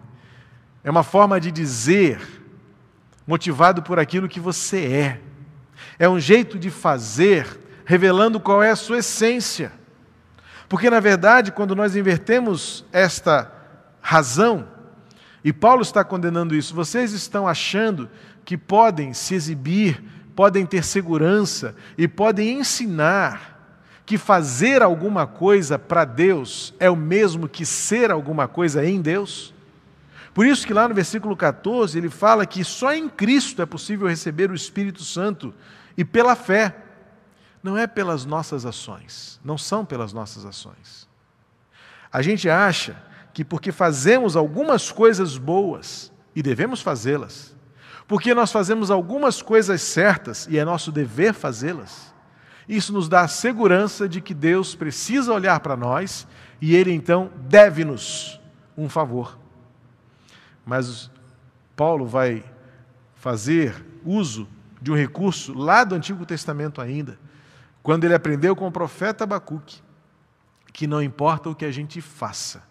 É 0.83 0.91
uma 0.91 1.03
forma 1.03 1.39
de 1.39 1.51
dizer, 1.51 2.21
motivado 3.25 3.81
por 3.81 3.99
aquilo 3.99 4.29
que 4.29 4.39
você 4.39 4.85
é. 4.85 5.21
É 5.97 6.07
um 6.07 6.19
jeito 6.19 6.59
de 6.59 6.69
fazer, 6.69 7.59
revelando 7.85 8.39
qual 8.39 8.61
é 8.61 8.69
a 8.69 8.75
sua 8.75 8.99
essência. 8.99 9.71
Porque, 10.69 10.89
na 10.89 10.99
verdade, 10.99 11.51
quando 11.51 11.75
nós 11.75 11.95
invertemos 11.95 12.85
esta 12.91 13.51
razão, 13.99 14.67
e 15.43 15.51
Paulo 15.51 15.81
está 15.81 16.03
condenando 16.03 16.55
isso, 16.55 16.75
vocês 16.75 17.13
estão 17.13 17.47
achando 17.47 18.09
que 18.45 18.57
podem 18.57 19.13
se 19.13 19.33
exibir, 19.33 20.03
podem 20.35 20.65
ter 20.65 20.83
segurança 20.83 21.75
e 21.97 22.07
podem 22.07 22.59
ensinar 22.59 23.51
que 24.05 24.17
fazer 24.17 24.81
alguma 24.81 25.25
coisa 25.25 25.79
para 25.79 26.03
Deus 26.05 26.73
é 26.79 26.89
o 26.89 26.95
mesmo 26.95 27.47
que 27.47 27.65
ser 27.65 28.11
alguma 28.11 28.47
coisa 28.47 28.85
em 28.85 29.01
Deus? 29.01 29.53
Por 30.33 30.45
isso 30.45 30.65
que 30.65 30.73
lá 30.73 30.87
no 30.87 30.93
versículo 30.93 31.35
14 31.35 31.97
ele 31.97 32.09
fala 32.09 32.45
que 32.45 32.63
só 32.63 32.93
em 32.93 33.09
Cristo 33.09 33.61
é 33.61 33.65
possível 33.65 34.07
receber 34.07 34.49
o 34.49 34.55
Espírito 34.55 35.03
Santo 35.03 35.53
e 35.97 36.05
pela 36.05 36.35
fé. 36.35 36.75
Não 37.63 37.77
é 37.77 37.85
pelas 37.85 38.25
nossas 38.25 38.65
ações, 38.65 39.39
não 39.43 39.57
são 39.57 39.85
pelas 39.85 40.11
nossas 40.13 40.45
ações. 40.45 41.07
A 42.11 42.21
gente 42.21 42.49
acha 42.49 42.95
que 43.33 43.43
porque 43.45 43.71
fazemos 43.71 44.35
algumas 44.35 44.91
coisas 44.91 45.37
boas, 45.37 46.11
e 46.35 46.41
devemos 46.41 46.81
fazê-las, 46.81 47.55
porque 48.07 48.33
nós 48.33 48.51
fazemos 48.51 48.91
algumas 48.91 49.41
coisas 49.41 49.81
certas 49.81 50.47
e 50.49 50.57
é 50.57 50.65
nosso 50.65 50.91
dever 50.91 51.33
fazê-las, 51.33 52.13
isso 52.67 52.93
nos 52.93 53.09
dá 53.09 53.21
a 53.21 53.27
segurança 53.27 54.07
de 54.07 54.21
que 54.21 54.33
Deus 54.33 54.75
precisa 54.75 55.33
olhar 55.33 55.59
para 55.59 55.75
nós 55.75 56.27
e 56.61 56.75
Ele 56.75 56.91
então 56.91 57.31
deve-nos 57.49 58.39
um 58.77 58.87
favor. 58.87 59.37
Mas 60.65 61.09
Paulo 61.75 62.05
vai 62.05 62.43
fazer 63.15 63.85
uso 64.05 64.47
de 64.81 64.91
um 64.91 64.95
recurso 64.95 65.53
lá 65.53 65.83
do 65.83 65.95
Antigo 65.95 66.25
Testamento 66.25 66.81
ainda, 66.81 67.19
quando 67.83 68.03
ele 68.03 68.13
aprendeu 68.13 68.55
com 68.55 68.67
o 68.67 68.71
profeta 68.71 69.23
Abacuque, 69.23 69.81
que 70.71 70.87
não 70.87 71.01
importa 71.01 71.49
o 71.49 71.55
que 71.55 71.65
a 71.65 71.71
gente 71.71 72.01
faça, 72.01 72.63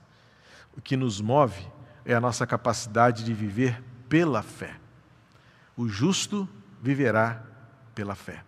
o 0.77 0.81
que 0.81 0.97
nos 0.97 1.21
move 1.21 1.67
é 2.05 2.15
a 2.15 2.21
nossa 2.21 2.47
capacidade 2.47 3.25
de 3.25 3.35
viver 3.35 3.83
pela 4.09 4.43
fé. 4.43 4.75
O 5.77 5.89
justo 5.89 6.49
viverá 6.83 7.43
pela 7.95 8.15
fé. 8.15 8.43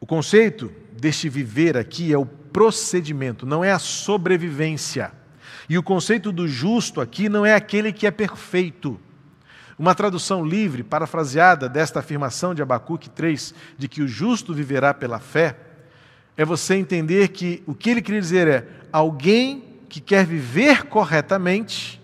O 0.00 0.06
conceito 0.06 0.70
deste 0.92 1.28
viver 1.28 1.76
aqui 1.76 2.12
é 2.12 2.18
o 2.18 2.26
procedimento, 2.26 3.46
não 3.46 3.64
é 3.64 3.72
a 3.72 3.78
sobrevivência. 3.78 5.12
E 5.68 5.78
o 5.78 5.82
conceito 5.82 6.30
do 6.30 6.46
justo 6.46 7.00
aqui 7.00 7.28
não 7.28 7.46
é 7.46 7.54
aquele 7.54 7.92
que 7.92 8.06
é 8.06 8.10
perfeito. 8.10 9.00
Uma 9.78 9.94
tradução 9.94 10.44
livre, 10.44 10.82
parafraseada 10.82 11.68
desta 11.68 12.00
afirmação 12.00 12.54
de 12.54 12.62
Abacuque 12.62 13.08
3, 13.08 13.54
de 13.78 13.88
que 13.88 14.02
o 14.02 14.08
justo 14.08 14.52
viverá 14.52 14.92
pela 14.92 15.18
fé, 15.18 15.56
é 16.36 16.44
você 16.44 16.74
entender 16.74 17.28
que 17.28 17.62
o 17.66 17.74
que 17.74 17.90
ele 17.90 18.02
queria 18.02 18.20
dizer 18.20 18.46
é: 18.46 18.68
alguém 18.92 19.63
que 19.88 20.00
quer 20.00 20.26
viver 20.26 20.84
corretamente 20.84 22.02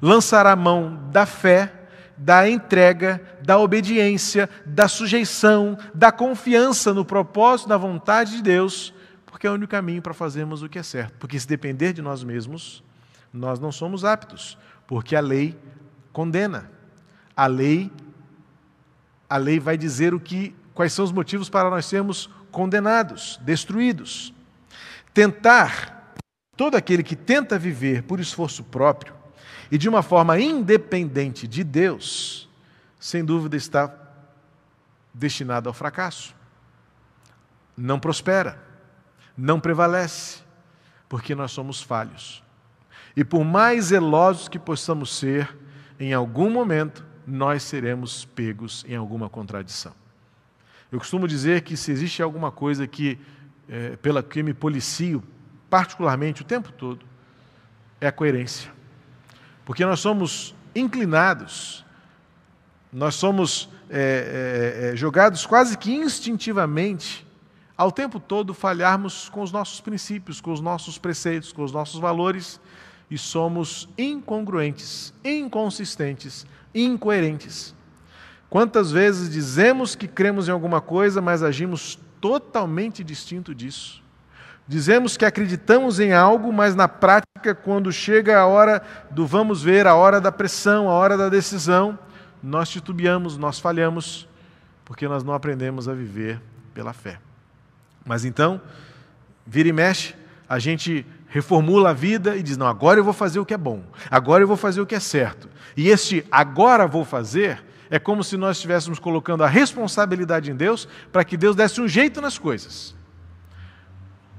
lançará 0.00 0.54
mão 0.54 1.08
da 1.10 1.24
fé 1.26 1.72
da 2.16 2.48
entrega, 2.48 3.20
da 3.42 3.58
obediência, 3.58 4.48
da 4.64 4.88
sujeição, 4.88 5.76
da 5.94 6.10
confiança 6.10 6.94
no 6.94 7.04
propósito, 7.04 7.68
na 7.68 7.76
vontade 7.76 8.36
de 8.36 8.42
Deus, 8.42 8.94
porque 9.26 9.46
é 9.46 9.50
o 9.50 9.54
único 9.54 9.70
caminho 9.70 10.00
para 10.00 10.14
fazermos 10.14 10.62
o 10.62 10.68
que 10.68 10.78
é 10.78 10.82
certo. 10.82 11.14
Porque 11.18 11.38
se 11.38 11.46
depender 11.46 11.92
de 11.92 12.00
nós 12.00 12.24
mesmos, 12.24 12.82
nós 13.32 13.60
não 13.60 13.70
somos 13.70 14.04
aptos, 14.04 14.56
porque 14.86 15.14
a 15.14 15.20
lei 15.20 15.54
condena. 16.12 16.70
A 17.36 17.46
lei 17.46 17.92
a 19.28 19.36
lei 19.36 19.58
vai 19.58 19.76
dizer 19.76 20.14
o 20.14 20.20
que 20.20 20.54
quais 20.72 20.92
são 20.92 21.04
os 21.04 21.10
motivos 21.10 21.50
para 21.50 21.68
nós 21.68 21.84
sermos 21.86 22.30
condenados, 22.52 23.40
destruídos. 23.42 24.32
Tentar 25.12 25.95
todo 26.56 26.76
aquele 26.76 27.02
que 27.02 27.14
tenta 27.14 27.58
viver 27.58 28.02
por 28.02 28.18
esforço 28.18 28.64
próprio 28.64 29.14
e 29.70 29.76
de 29.76 29.88
uma 29.88 30.02
forma 30.02 30.38
independente 30.38 31.46
de 31.46 31.62
Deus, 31.62 32.48
sem 32.98 33.24
dúvida 33.24 33.56
está 33.56 33.94
destinado 35.12 35.68
ao 35.68 35.74
fracasso. 35.74 36.34
Não 37.76 37.98
prospera, 37.98 38.58
não 39.36 39.60
prevalece, 39.60 40.40
porque 41.08 41.34
nós 41.34 41.52
somos 41.52 41.82
falhos. 41.82 42.42
E 43.16 43.24
por 43.24 43.44
mais 43.44 43.86
zelosos 43.86 44.48
que 44.48 44.58
possamos 44.58 45.16
ser, 45.16 45.56
em 45.98 46.12
algum 46.12 46.50
momento 46.50 47.04
nós 47.26 47.62
seremos 47.62 48.24
pegos 48.24 48.84
em 48.88 48.94
alguma 48.94 49.28
contradição. 49.28 49.92
Eu 50.92 50.98
costumo 50.98 51.26
dizer 51.26 51.62
que 51.62 51.76
se 51.76 51.90
existe 51.90 52.22
alguma 52.22 52.52
coisa 52.52 52.86
que, 52.86 53.18
é, 53.68 53.96
pela 53.96 54.22
que 54.22 54.42
me 54.42 54.54
policio, 54.54 55.22
particularmente 55.68 56.42
o 56.42 56.44
tempo 56.44 56.72
todo, 56.72 57.04
é 58.00 58.06
a 58.06 58.12
coerência. 58.12 58.70
Porque 59.64 59.84
nós 59.84 60.00
somos 60.00 60.54
inclinados, 60.74 61.84
nós 62.92 63.14
somos 63.14 63.68
é, 63.88 64.88
é, 64.88 64.92
é, 64.92 64.96
jogados 64.96 65.46
quase 65.46 65.78
que 65.78 65.94
instintivamente 65.94 67.26
ao 67.76 67.92
tempo 67.92 68.18
todo 68.18 68.54
falharmos 68.54 69.28
com 69.28 69.42
os 69.42 69.52
nossos 69.52 69.80
princípios, 69.80 70.40
com 70.40 70.52
os 70.52 70.60
nossos 70.60 70.98
preceitos, 70.98 71.52
com 71.52 71.62
os 71.62 71.72
nossos 71.72 72.00
valores 72.00 72.60
e 73.10 73.16
somos 73.16 73.88
incongruentes, 73.96 75.12
inconsistentes, 75.24 76.46
incoerentes. 76.74 77.74
Quantas 78.48 78.90
vezes 78.90 79.30
dizemos 79.30 79.94
que 79.94 80.08
cremos 80.08 80.48
em 80.48 80.52
alguma 80.52 80.80
coisa, 80.80 81.20
mas 81.20 81.42
agimos 81.42 81.98
totalmente 82.20 83.04
distinto 83.04 83.54
disso? 83.54 84.02
Dizemos 84.68 85.16
que 85.16 85.24
acreditamos 85.24 86.00
em 86.00 86.12
algo, 86.12 86.52
mas 86.52 86.74
na 86.74 86.88
prática, 86.88 87.54
quando 87.54 87.92
chega 87.92 88.38
a 88.38 88.46
hora 88.46 88.82
do 89.10 89.24
vamos 89.24 89.62
ver, 89.62 89.86
a 89.86 89.94
hora 89.94 90.20
da 90.20 90.32
pressão, 90.32 90.88
a 90.88 90.92
hora 90.92 91.16
da 91.16 91.28
decisão, 91.28 91.96
nós 92.42 92.68
titubeamos, 92.68 93.38
nós 93.38 93.60
falhamos, 93.60 94.28
porque 94.84 95.06
nós 95.06 95.22
não 95.22 95.34
aprendemos 95.34 95.88
a 95.88 95.94
viver 95.94 96.40
pela 96.74 96.92
fé. 96.92 97.18
Mas 98.04 98.24
então, 98.24 98.60
vira 99.46 99.68
e 99.68 99.72
mexe, 99.72 100.14
a 100.48 100.58
gente 100.58 101.06
reformula 101.28 101.90
a 101.90 101.92
vida 101.92 102.36
e 102.36 102.42
diz: 102.42 102.56
não, 102.56 102.66
agora 102.66 102.98
eu 102.98 103.04
vou 103.04 103.12
fazer 103.12 103.38
o 103.38 103.46
que 103.46 103.54
é 103.54 103.58
bom, 103.58 103.84
agora 104.10 104.42
eu 104.42 104.48
vou 104.48 104.56
fazer 104.56 104.80
o 104.80 104.86
que 104.86 104.96
é 104.96 105.00
certo. 105.00 105.48
E 105.76 105.88
este 105.88 106.26
agora 106.28 106.88
vou 106.88 107.04
fazer 107.04 107.62
é 107.88 108.00
como 108.00 108.24
se 108.24 108.36
nós 108.36 108.56
estivéssemos 108.56 108.98
colocando 108.98 109.44
a 109.44 109.46
responsabilidade 109.46 110.50
em 110.50 110.56
Deus 110.56 110.88
para 111.12 111.24
que 111.24 111.36
Deus 111.36 111.54
desse 111.54 111.80
um 111.80 111.86
jeito 111.86 112.20
nas 112.20 112.36
coisas. 112.36 112.95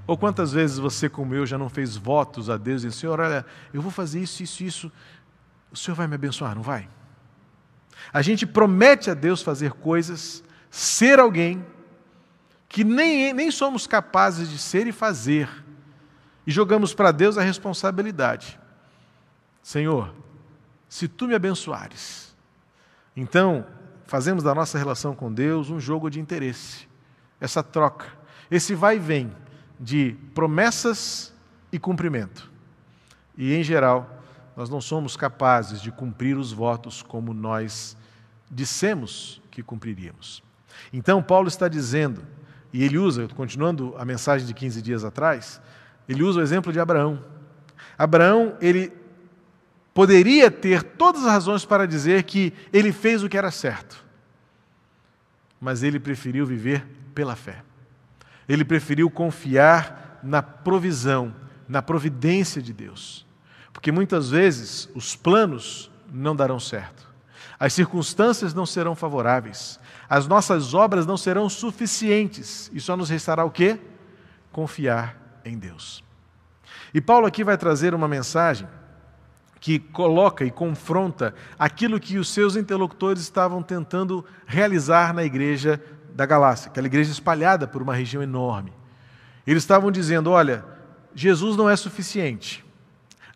Ou 0.07 0.17
quantas 0.17 0.53
vezes 0.53 0.77
você, 0.77 1.09
como 1.09 1.35
eu, 1.35 1.45
já 1.45 1.57
não 1.57 1.69
fez 1.69 1.97
votos 1.97 2.49
a 2.49 2.55
Deus 2.55 2.83
e 2.83 2.87
disse: 2.87 3.01
Senhor, 3.01 3.19
olha, 3.19 3.45
eu 3.73 3.81
vou 3.81 3.91
fazer 3.91 4.21
isso, 4.21 4.41
isso, 4.41 4.63
isso, 4.63 4.91
o 5.69 5.75
Senhor 5.75 5.95
vai 5.95 6.07
me 6.07 6.15
abençoar, 6.15 6.55
não 6.55 6.63
vai? 6.63 6.89
A 8.13 8.21
gente 8.21 8.47
promete 8.47 9.11
a 9.11 9.13
Deus 9.13 9.41
fazer 9.41 9.73
coisas, 9.73 10.41
ser 10.71 11.19
alguém 11.19 11.65
que 12.69 12.85
nem, 12.85 13.33
nem 13.33 13.51
somos 13.51 13.85
capazes 13.85 14.49
de 14.49 14.57
ser 14.57 14.87
e 14.87 14.93
fazer, 14.93 15.49
e 16.45 16.51
jogamos 16.51 16.93
para 16.93 17.11
Deus 17.11 17.37
a 17.37 17.41
responsabilidade. 17.41 18.57
Senhor, 19.61 20.13
se 20.87 21.09
tu 21.09 21.27
me 21.27 21.35
abençoares, 21.35 22.33
então 23.13 23.65
fazemos 24.05 24.41
da 24.41 24.55
nossa 24.55 24.77
relação 24.77 25.13
com 25.13 25.33
Deus 25.33 25.69
um 25.69 25.81
jogo 25.81 26.09
de 26.09 26.21
interesse, 26.21 26.87
essa 27.41 27.61
troca, 27.61 28.07
esse 28.49 28.73
vai 28.73 28.95
e 28.95 28.99
vem 28.99 29.46
de 29.79 30.15
promessas 30.33 31.33
e 31.71 31.79
cumprimento. 31.79 32.49
E, 33.37 33.53
em 33.53 33.63
geral, 33.63 34.23
nós 34.55 34.69
não 34.69 34.81
somos 34.81 35.15
capazes 35.15 35.81
de 35.81 35.91
cumprir 35.91 36.37
os 36.37 36.51
votos 36.51 37.01
como 37.01 37.33
nós 37.33 37.95
dissemos 38.49 39.41
que 39.51 39.61
cumpriríamos. 39.61 40.43
Então, 40.91 41.21
Paulo 41.21 41.47
está 41.47 41.67
dizendo 41.67 42.23
e 42.73 42.83
ele 42.83 42.97
usa, 42.97 43.27
continuando 43.29 43.95
a 43.97 44.05
mensagem 44.05 44.45
de 44.45 44.53
15 44.53 44.81
dias 44.81 45.03
atrás, 45.03 45.61
ele 46.07 46.23
usa 46.23 46.39
o 46.39 46.43
exemplo 46.43 46.71
de 46.71 46.79
Abraão. 46.79 47.23
Abraão, 47.97 48.57
ele 48.61 48.91
poderia 49.93 50.51
ter 50.51 50.83
todas 50.83 51.23
as 51.23 51.31
razões 51.31 51.65
para 51.65 51.87
dizer 51.87 52.23
que 52.23 52.53
ele 52.71 52.91
fez 52.91 53.23
o 53.23 53.29
que 53.29 53.37
era 53.37 53.49
certo, 53.51 54.05
mas 55.59 55.81
ele 55.81 55.99
preferiu 55.99 56.45
viver 56.45 56.85
pela 57.15 57.35
fé. 57.35 57.63
Ele 58.47 58.63
preferiu 58.63 59.09
confiar 59.09 60.19
na 60.23 60.41
provisão, 60.41 61.33
na 61.67 61.81
providência 61.81 62.61
de 62.61 62.73
Deus. 62.73 63.25
Porque 63.73 63.91
muitas 63.91 64.29
vezes 64.29 64.89
os 64.95 65.15
planos 65.15 65.91
não 66.11 66.35
darão 66.35 66.59
certo, 66.59 67.07
as 67.59 67.73
circunstâncias 67.73 68.53
não 68.53 68.65
serão 68.65 68.95
favoráveis, 68.95 69.79
as 70.09 70.27
nossas 70.27 70.73
obras 70.73 71.05
não 71.05 71.17
serão 71.17 71.49
suficientes 71.49 72.71
e 72.73 72.79
só 72.79 72.95
nos 72.95 73.09
restará 73.09 73.43
o 73.43 73.51
quê? 73.51 73.79
Confiar 74.51 75.41
em 75.43 75.57
Deus. 75.57 76.03
E 76.93 77.01
Paulo 77.01 77.27
aqui 77.27 77.43
vai 77.43 77.57
trazer 77.57 77.93
uma 77.93 78.07
mensagem 78.07 78.67
que 79.59 79.79
coloca 79.79 80.45
e 80.45 80.51
confronta 80.51 81.33
aquilo 81.57 81.99
que 81.99 82.17
os 82.17 82.29
seus 82.29 82.55
interlocutores 82.55 83.21
estavam 83.21 83.61
tentando 83.61 84.23
realizar 84.45 85.13
na 85.13 85.23
igreja 85.23 85.81
da 86.17 86.25
Galácia, 86.25 86.71
aquela 86.71 86.87
igreja 86.87 87.11
espalhada 87.11 87.67
por 87.67 87.79
uma 87.79 87.93
região 87.93 88.23
enorme. 88.23 88.73
Eles 89.45 89.61
estavam 89.61 89.91
dizendo: 89.91 90.31
olha, 90.31 90.65
Jesus 91.13 91.55
não 91.55 91.69
é 91.69 91.75
suficiente. 91.75 92.65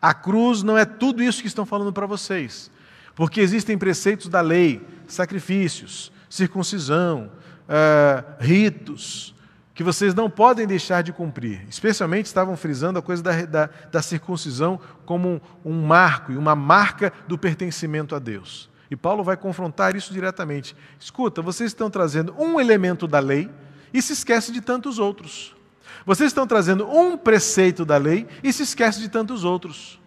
A 0.00 0.12
cruz 0.12 0.64
não 0.64 0.76
é 0.76 0.84
tudo 0.84 1.22
isso 1.22 1.40
que 1.40 1.46
estão 1.46 1.64
falando 1.64 1.92
para 1.92 2.06
vocês. 2.06 2.72
Porque 3.14 3.40
existem 3.40 3.78
preceitos 3.78 4.28
da 4.28 4.40
lei, 4.40 4.84
sacrifícios, 5.06 6.10
circuncisão, 6.28 7.30
uh, 7.68 8.42
ritos, 8.42 9.32
que 9.74 9.84
vocês 9.84 10.12
não 10.12 10.28
podem 10.28 10.66
deixar 10.66 11.02
de 11.02 11.12
cumprir. 11.12 11.64
Especialmente 11.68 12.26
estavam 12.26 12.56
frisando 12.56 12.98
a 12.98 13.02
coisa 13.02 13.22
da, 13.22 13.46
da, 13.46 13.70
da 13.92 14.02
circuncisão 14.02 14.80
como 15.06 15.28
um, 15.28 15.40
um 15.64 15.86
marco 15.86 16.32
e 16.32 16.36
uma 16.36 16.56
marca 16.56 17.12
do 17.28 17.38
pertencimento 17.38 18.16
a 18.16 18.18
Deus. 18.18 18.71
E 18.92 18.96
Paulo 18.96 19.24
vai 19.24 19.36
confrontar 19.36 19.96
isso 19.96 20.12
diretamente. 20.12 20.76
Escuta, 21.00 21.40
vocês 21.40 21.70
estão 21.70 21.88
trazendo 21.88 22.34
um 22.38 22.60
elemento 22.60 23.06
da 23.08 23.18
lei 23.18 23.48
e 23.92 24.02
se 24.02 24.12
esquece 24.12 24.52
de 24.52 24.60
tantos 24.60 24.98
outros. 24.98 25.56
Vocês 26.04 26.28
estão 26.28 26.46
trazendo 26.46 26.86
um 26.88 27.16
preceito 27.16 27.84
da 27.84 27.96
lei 27.96 28.26
e 28.42 28.52
se 28.52 28.62
esquece 28.62 29.00
de 29.00 29.08
tantos 29.08 29.44
outros. 29.44 30.00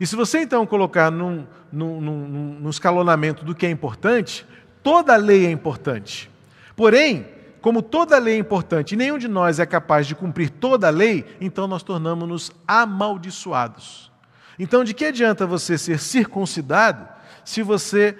E 0.00 0.06
se 0.06 0.16
você 0.16 0.40
então 0.40 0.64
colocar 0.66 1.10
num, 1.10 1.46
num, 1.70 2.00
num, 2.00 2.58
num 2.60 2.70
escalonamento 2.70 3.44
do 3.44 3.54
que 3.54 3.66
é 3.66 3.70
importante, 3.70 4.46
Toda 4.82 5.16
lei 5.16 5.46
é 5.46 5.50
importante. 5.50 6.30
Porém, 6.74 7.28
como 7.60 7.82
toda 7.82 8.18
lei 8.18 8.36
é 8.36 8.38
importante 8.38 8.92
e 8.92 8.96
nenhum 8.96 9.18
de 9.18 9.28
nós 9.28 9.58
é 9.58 9.66
capaz 9.66 10.06
de 10.06 10.14
cumprir 10.14 10.50
toda 10.50 10.86
a 10.86 10.90
lei, 10.90 11.24
então 11.40 11.66
nós 11.66 11.82
tornamos-nos 11.82 12.50
amaldiçoados. 12.66 14.10
Então, 14.58 14.82
de 14.82 14.94
que 14.94 15.04
adianta 15.04 15.46
você 15.46 15.76
ser 15.76 15.98
circuncidado 15.98 17.06
se 17.48 17.62
você 17.62 18.14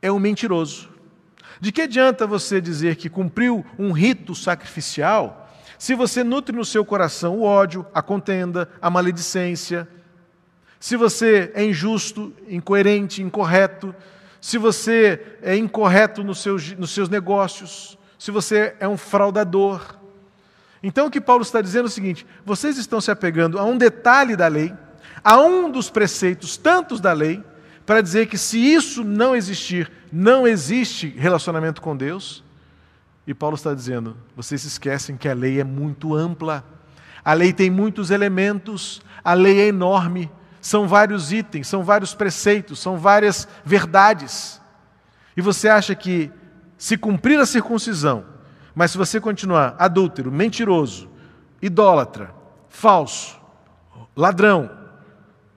é 0.00 0.10
um 0.10 0.18
mentiroso? 0.18 0.88
De 1.60 1.70
que 1.70 1.82
adianta 1.82 2.26
você 2.26 2.58
dizer 2.58 2.96
que 2.96 3.10
cumpriu 3.10 3.62
um 3.78 3.92
rito 3.92 4.34
sacrificial 4.34 5.46
se 5.78 5.94
você 5.94 6.24
nutre 6.24 6.56
no 6.56 6.64
seu 6.64 6.86
coração 6.86 7.36
o 7.36 7.42
ódio, 7.42 7.84
a 7.92 8.00
contenda, 8.00 8.70
a 8.80 8.88
maledicência? 8.88 9.86
Se 10.80 10.96
você 10.96 11.52
é 11.54 11.62
injusto, 11.66 12.32
incoerente, 12.48 13.22
incorreto, 13.22 13.94
se 14.40 14.56
você 14.56 15.36
é 15.42 15.54
incorreto 15.54 16.24
nos 16.24 16.40
seus, 16.40 16.72
nos 16.72 16.92
seus 16.92 17.10
negócios, 17.10 17.98
se 18.18 18.30
você 18.30 18.74
é 18.80 18.88
um 18.88 18.96
fraudador. 18.96 19.98
Então 20.82 21.08
o 21.08 21.10
que 21.10 21.20
Paulo 21.20 21.42
está 21.42 21.60
dizendo 21.60 21.84
é 21.84 21.88
o 21.88 21.92
seguinte: 21.92 22.26
vocês 22.42 22.78
estão 22.78 23.02
se 23.02 23.10
apegando 23.10 23.58
a 23.58 23.64
um 23.64 23.76
detalhe 23.76 24.34
da 24.34 24.48
lei, 24.48 24.72
a 25.22 25.38
um 25.42 25.70
dos 25.70 25.90
preceitos 25.90 26.56
tantos 26.56 27.02
da 27.02 27.12
lei, 27.12 27.44
para 27.86 28.00
dizer 28.00 28.26
que 28.26 28.38
se 28.38 28.58
isso 28.58 29.04
não 29.04 29.34
existir, 29.34 29.90
não 30.12 30.46
existe 30.46 31.08
relacionamento 31.08 31.82
com 31.82 31.96
Deus. 31.96 32.42
E 33.26 33.34
Paulo 33.34 33.56
está 33.56 33.74
dizendo: 33.74 34.16
vocês 34.36 34.64
esquecem 34.64 35.16
que 35.16 35.28
a 35.28 35.34
lei 35.34 35.60
é 35.60 35.64
muito 35.64 36.14
ampla, 36.14 36.64
a 37.24 37.32
lei 37.32 37.52
tem 37.52 37.70
muitos 37.70 38.10
elementos, 38.10 39.02
a 39.22 39.34
lei 39.34 39.60
é 39.60 39.66
enorme 39.68 40.30
são 40.64 40.88
vários 40.88 41.30
itens, 41.30 41.68
são 41.68 41.84
vários 41.84 42.14
preceitos, 42.14 42.78
são 42.78 42.96
várias 42.96 43.46
verdades. 43.66 44.58
E 45.36 45.42
você 45.42 45.68
acha 45.68 45.94
que 45.94 46.32
se 46.78 46.96
cumprir 46.96 47.38
a 47.38 47.44
circuncisão, 47.44 48.24
mas 48.74 48.90
se 48.90 48.96
você 48.96 49.20
continuar 49.20 49.76
adúltero, 49.78 50.32
mentiroso, 50.32 51.10
idólatra, 51.60 52.34
falso, 52.66 53.38
ladrão, 54.16 54.70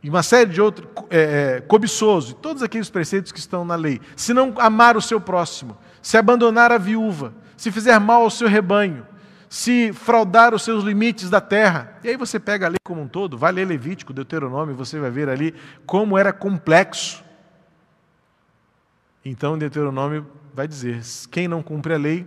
e 0.08 0.10
uma 0.10 0.24
série 0.24 0.50
de 0.50 0.62
outros, 0.62 0.88
é, 1.10 1.58
é, 1.58 1.62
cobiçoso, 1.68 2.34
todos 2.36 2.64
aqueles 2.64 2.90
preceitos 2.90 3.30
que 3.30 3.40
estão 3.40 3.66
na 3.66 3.76
lei, 3.76 4.00
se 4.16 4.34
não 4.34 4.54
amar 4.58 4.96
o 4.96 5.02
seu 5.02 5.20
próximo, 5.20 5.78
se 6.02 6.16
abandonar 6.16 6.72
a 6.72 6.78
viúva, 6.78 7.34
se 7.58 7.74
fizer 7.74 8.00
mal 8.00 8.22
ao 8.22 8.30
seu 8.30 8.48
rebanho, 8.48 9.06
se 9.50 9.92
fraudar 9.92 10.54
os 10.54 10.64
seus 10.64 10.82
limites 10.86 11.30
da 11.30 11.42
terra. 11.42 12.00
E 12.06 12.08
aí 12.08 12.16
você 12.16 12.40
pega 12.40 12.68
a 12.68 12.70
lei 12.70 12.78
como 12.86 13.02
um 13.02 13.08
todo, 13.10 13.38
vai 13.38 13.52
ler 13.52 13.68
Levítico, 13.68 14.14
Deuteronômio, 14.14 14.74
você 14.74 14.98
vai 14.98 15.12
ver 15.12 15.28
ali 15.28 15.54
como 15.86 16.18
era 16.18 16.32
complexo. 16.32 17.22
Então, 19.26 19.58
Deuteronômio 19.58 20.26
vai 20.54 20.70
dizer: 20.70 21.02
quem 21.30 21.50
não 21.50 21.62
cumpre 21.62 21.94
a 21.94 21.98
lei 21.98 22.26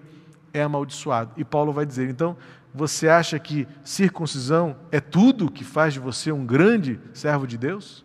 é 0.52 0.62
amaldiçoado. 0.62 1.32
E 1.34 1.44
Paulo 1.46 1.72
vai 1.72 1.86
dizer: 1.86 2.10
então, 2.10 2.36
você 2.74 3.08
acha 3.08 3.38
que 3.38 3.66
circuncisão 3.82 4.76
é 4.92 5.00
tudo 5.00 5.50
que 5.50 5.64
faz 5.64 5.94
de 5.94 6.00
você 6.00 6.30
um 6.30 6.46
grande 6.46 7.00
servo 7.12 7.46
de 7.46 7.58
Deus? 7.58 8.04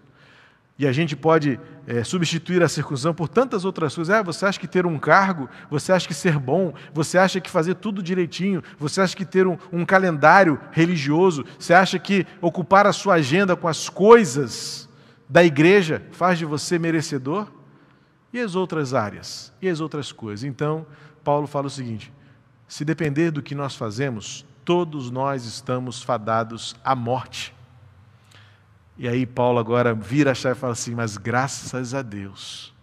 E 0.78 0.86
a 0.86 0.92
gente 0.92 1.16
pode 1.16 1.58
é, 1.88 2.04
substituir 2.04 2.62
a 2.62 2.68
circuncisão 2.68 3.14
por 3.14 3.30
tantas 3.30 3.64
outras 3.64 3.96
coisas. 3.96 4.14
Ah, 4.14 4.22
você 4.22 4.46
acha 4.46 4.60
que 4.60 4.68
ter 4.68 4.86
um 4.86 5.00
cargo, 5.00 5.50
você 5.70 5.94
acha 5.94 6.06
que 6.06 6.14
ser 6.14 6.38
bom, 6.38 6.74
você 6.94 7.18
acha 7.18 7.40
que 7.40 7.50
fazer 7.50 7.76
tudo 7.76 8.04
direitinho, 8.04 8.62
você 8.78 9.00
acha 9.00 9.16
que 9.16 9.24
ter 9.24 9.48
um, 9.48 9.58
um 9.72 9.86
calendário 9.86 10.60
religioso, 10.72 11.46
você 11.58 11.74
acha 11.74 11.98
que 11.98 12.28
ocupar 12.42 12.86
a 12.86 12.92
sua 12.92 13.16
agenda 13.16 13.56
com 13.56 13.70
as 13.70 13.88
coisas 13.88 14.90
da 15.30 15.44
igreja 15.44 16.04
faz 16.12 16.38
de 16.38 16.46
você 16.46 16.78
merecedor? 16.78 17.48
E 18.34 18.40
as 18.42 18.54
outras 18.54 18.94
áreas? 18.94 19.54
E 19.62 19.70
as 19.70 19.80
outras 19.80 20.12
coisas? 20.12 20.44
Então, 20.44 20.86
Paulo 21.24 21.48
fala 21.48 21.68
o 21.68 21.70
seguinte: 21.70 22.12
se 22.68 22.84
depender 22.84 23.32
do 23.32 23.42
que 23.42 23.56
nós 23.56 23.76
fazemos, 23.76 24.46
todos 24.66 25.12
nós 25.12 25.46
estamos 25.46 26.02
fadados 26.02 26.76
à 26.84 26.96
morte. 26.96 27.54
E 28.98 29.08
aí 29.08 29.26
Paulo 29.26 29.60
agora 29.60 29.94
vira 29.94 30.32
a 30.32 30.36
chave 30.36 30.58
e 30.58 30.60
fala 30.60 30.74
assim: 30.74 30.96
Mas 30.96 31.16
graças 31.16 31.94
a 31.94 32.02
Deus, 32.02 32.74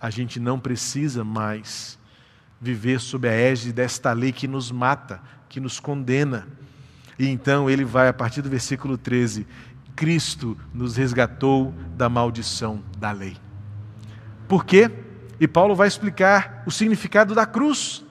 a 0.00 0.10
gente 0.10 0.40
não 0.40 0.58
precisa 0.58 1.22
mais 1.22 1.98
viver 2.60 3.00
sob 3.00 3.28
a 3.28 3.32
égide 3.32 3.72
desta 3.72 4.12
lei 4.12 4.32
que 4.32 4.48
nos 4.48 4.72
mata, 4.72 5.20
que 5.48 5.60
nos 5.60 5.78
condena. 5.78 6.48
E 7.18 7.28
então 7.28 7.70
ele 7.70 7.84
vai, 7.84 8.08
a 8.08 8.12
partir 8.12 8.42
do 8.42 8.50
versículo 8.50 8.98
13: 8.98 9.46
Cristo 9.94 10.58
nos 10.74 10.96
resgatou 10.96 11.72
da 11.96 12.08
maldição 12.08 12.82
da 12.98 13.12
lei. 13.12 13.36
Por 14.48 14.64
quê? 14.64 14.90
E 15.38 15.46
Paulo 15.46 15.74
vai 15.74 15.86
explicar 15.86 16.62
o 16.66 16.70
significado 16.70 17.34
da 17.34 17.46
cruz. 17.46 18.04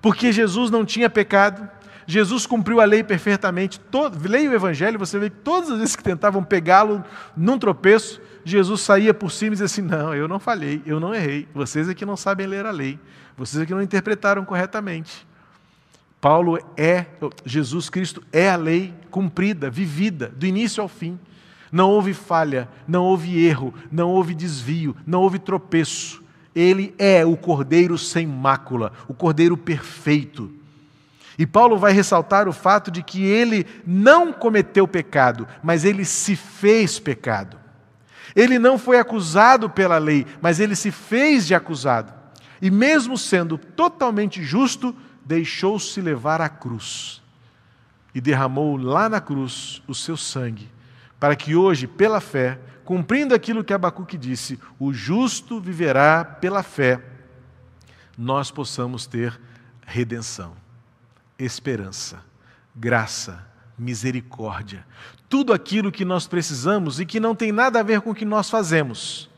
Porque 0.00 0.32
Jesus 0.32 0.70
não 0.70 0.84
tinha 0.84 1.10
pecado, 1.10 1.68
Jesus 2.10 2.46
cumpriu 2.46 2.80
a 2.80 2.86
lei 2.86 3.04
perfeitamente. 3.04 3.78
Todo, 3.78 4.18
leia 4.26 4.50
o 4.50 4.54
Evangelho, 4.54 4.98
você 4.98 5.18
vê 5.18 5.28
que 5.28 5.36
todas 5.36 5.70
as 5.70 5.78
vezes 5.78 5.94
que 5.94 6.02
tentavam 6.02 6.42
pegá-lo 6.42 7.04
num 7.36 7.58
tropeço, 7.58 8.18
Jesus 8.42 8.80
saía 8.80 9.12
por 9.12 9.30
cima 9.30 9.48
e 9.48 9.50
dizia 9.50 9.66
assim: 9.66 9.82
Não, 9.82 10.14
eu 10.14 10.26
não 10.26 10.40
falhei, 10.40 10.80
eu 10.86 10.98
não 10.98 11.14
errei. 11.14 11.46
Vocês 11.52 11.86
é 11.86 11.92
que 11.92 12.06
não 12.06 12.16
sabem 12.16 12.46
ler 12.46 12.64
a 12.64 12.70
lei, 12.70 12.98
vocês 13.36 13.62
é 13.62 13.66
que 13.66 13.74
não 13.74 13.82
interpretaram 13.82 14.42
corretamente. 14.42 15.28
Paulo 16.18 16.58
é, 16.78 17.04
Jesus 17.44 17.90
Cristo 17.90 18.22
é 18.32 18.48
a 18.48 18.56
lei 18.56 18.94
cumprida, 19.10 19.68
vivida, 19.68 20.32
do 20.34 20.46
início 20.46 20.82
ao 20.82 20.88
fim. 20.88 21.18
Não 21.70 21.90
houve 21.90 22.14
falha, 22.14 22.70
não 22.88 23.04
houve 23.04 23.38
erro, 23.44 23.74
não 23.92 24.08
houve 24.08 24.34
desvio, 24.34 24.96
não 25.06 25.20
houve 25.20 25.38
tropeço. 25.38 26.24
Ele 26.54 26.94
é 26.98 27.22
o 27.26 27.36
cordeiro 27.36 27.98
sem 27.98 28.26
mácula, 28.26 28.92
o 29.06 29.12
cordeiro 29.12 29.58
perfeito. 29.58 30.57
E 31.38 31.46
Paulo 31.46 31.78
vai 31.78 31.92
ressaltar 31.92 32.48
o 32.48 32.52
fato 32.52 32.90
de 32.90 33.00
que 33.00 33.22
ele 33.24 33.64
não 33.86 34.32
cometeu 34.32 34.88
pecado, 34.88 35.46
mas 35.62 35.84
ele 35.84 36.04
se 36.04 36.34
fez 36.34 36.98
pecado. 36.98 37.56
Ele 38.34 38.58
não 38.58 38.76
foi 38.76 38.98
acusado 38.98 39.70
pela 39.70 39.98
lei, 39.98 40.26
mas 40.42 40.58
ele 40.58 40.74
se 40.74 40.90
fez 40.90 41.46
de 41.46 41.54
acusado. 41.54 42.12
E 42.60 42.72
mesmo 42.72 43.16
sendo 43.16 43.56
totalmente 43.56 44.42
justo, 44.42 44.94
deixou-se 45.24 46.00
levar 46.00 46.40
à 46.40 46.48
cruz 46.48 47.22
e 48.12 48.20
derramou 48.20 48.76
lá 48.76 49.08
na 49.08 49.20
cruz 49.20 49.80
o 49.86 49.94
seu 49.94 50.16
sangue, 50.16 50.68
para 51.20 51.36
que 51.36 51.54
hoje, 51.54 51.86
pela 51.86 52.20
fé, 52.20 52.58
cumprindo 52.84 53.32
aquilo 53.32 53.62
que 53.62 53.72
Abacuque 53.72 54.18
disse, 54.18 54.58
o 54.76 54.92
justo 54.92 55.60
viverá 55.60 56.24
pela 56.24 56.64
fé, 56.64 57.00
nós 58.16 58.50
possamos 58.50 59.06
ter 59.06 59.38
redenção 59.86 60.67
esperança, 61.38 62.22
graça, 62.74 63.46
misericórdia. 63.78 64.84
Tudo 65.28 65.52
aquilo 65.52 65.92
que 65.92 66.04
nós 66.04 66.26
precisamos 66.26 66.98
e 66.98 67.06
que 67.06 67.20
não 67.20 67.34
tem 67.34 67.52
nada 67.52 67.80
a 67.80 67.82
ver 67.82 68.00
com 68.00 68.10
o 68.10 68.14
que 68.14 68.24
nós 68.24 68.50
fazemos, 68.50 69.30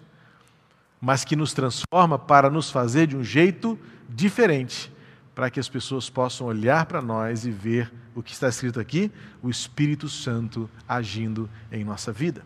mas 1.01 1.25
que 1.25 1.37
nos 1.37 1.53
transforma 1.53 2.19
para 2.19 2.49
nos 2.49 2.71
fazer 2.71 3.07
de 3.07 3.17
um 3.17 3.25
jeito 3.25 3.79
diferente, 4.09 4.93
para 5.35 5.51
que 5.51 5.61
as 5.61 5.69
pessoas 5.69 6.09
possam 6.09 6.47
olhar 6.47 6.87
para 6.87 7.03
nós 7.03 7.45
e 7.45 7.51
ver 7.51 7.93
o 8.15 8.23
que 8.23 8.33
está 8.33 8.49
escrito 8.49 8.81
aqui: 8.81 9.11
o 9.43 9.51
Espírito 9.51 10.09
Santo 10.09 10.69
agindo 10.89 11.49
em 11.73 11.85
nossa 11.85 12.13
vida. 12.13 12.45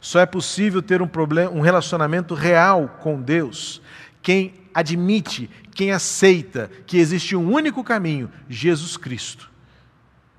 Só 0.00 0.20
é 0.20 0.26
possível 0.26 0.80
ter 0.80 1.02
um, 1.02 1.08
problema, 1.08 1.50
um 1.50 1.60
relacionamento 1.60 2.34
real 2.34 2.88
com 3.00 3.20
Deus 3.20 3.82
quem 4.22 4.52
admite, 4.78 5.50
quem 5.74 5.90
aceita 5.90 6.70
que 6.86 6.98
existe 6.98 7.34
um 7.34 7.52
único 7.52 7.82
caminho, 7.82 8.30
Jesus 8.48 8.96
Cristo, 8.96 9.50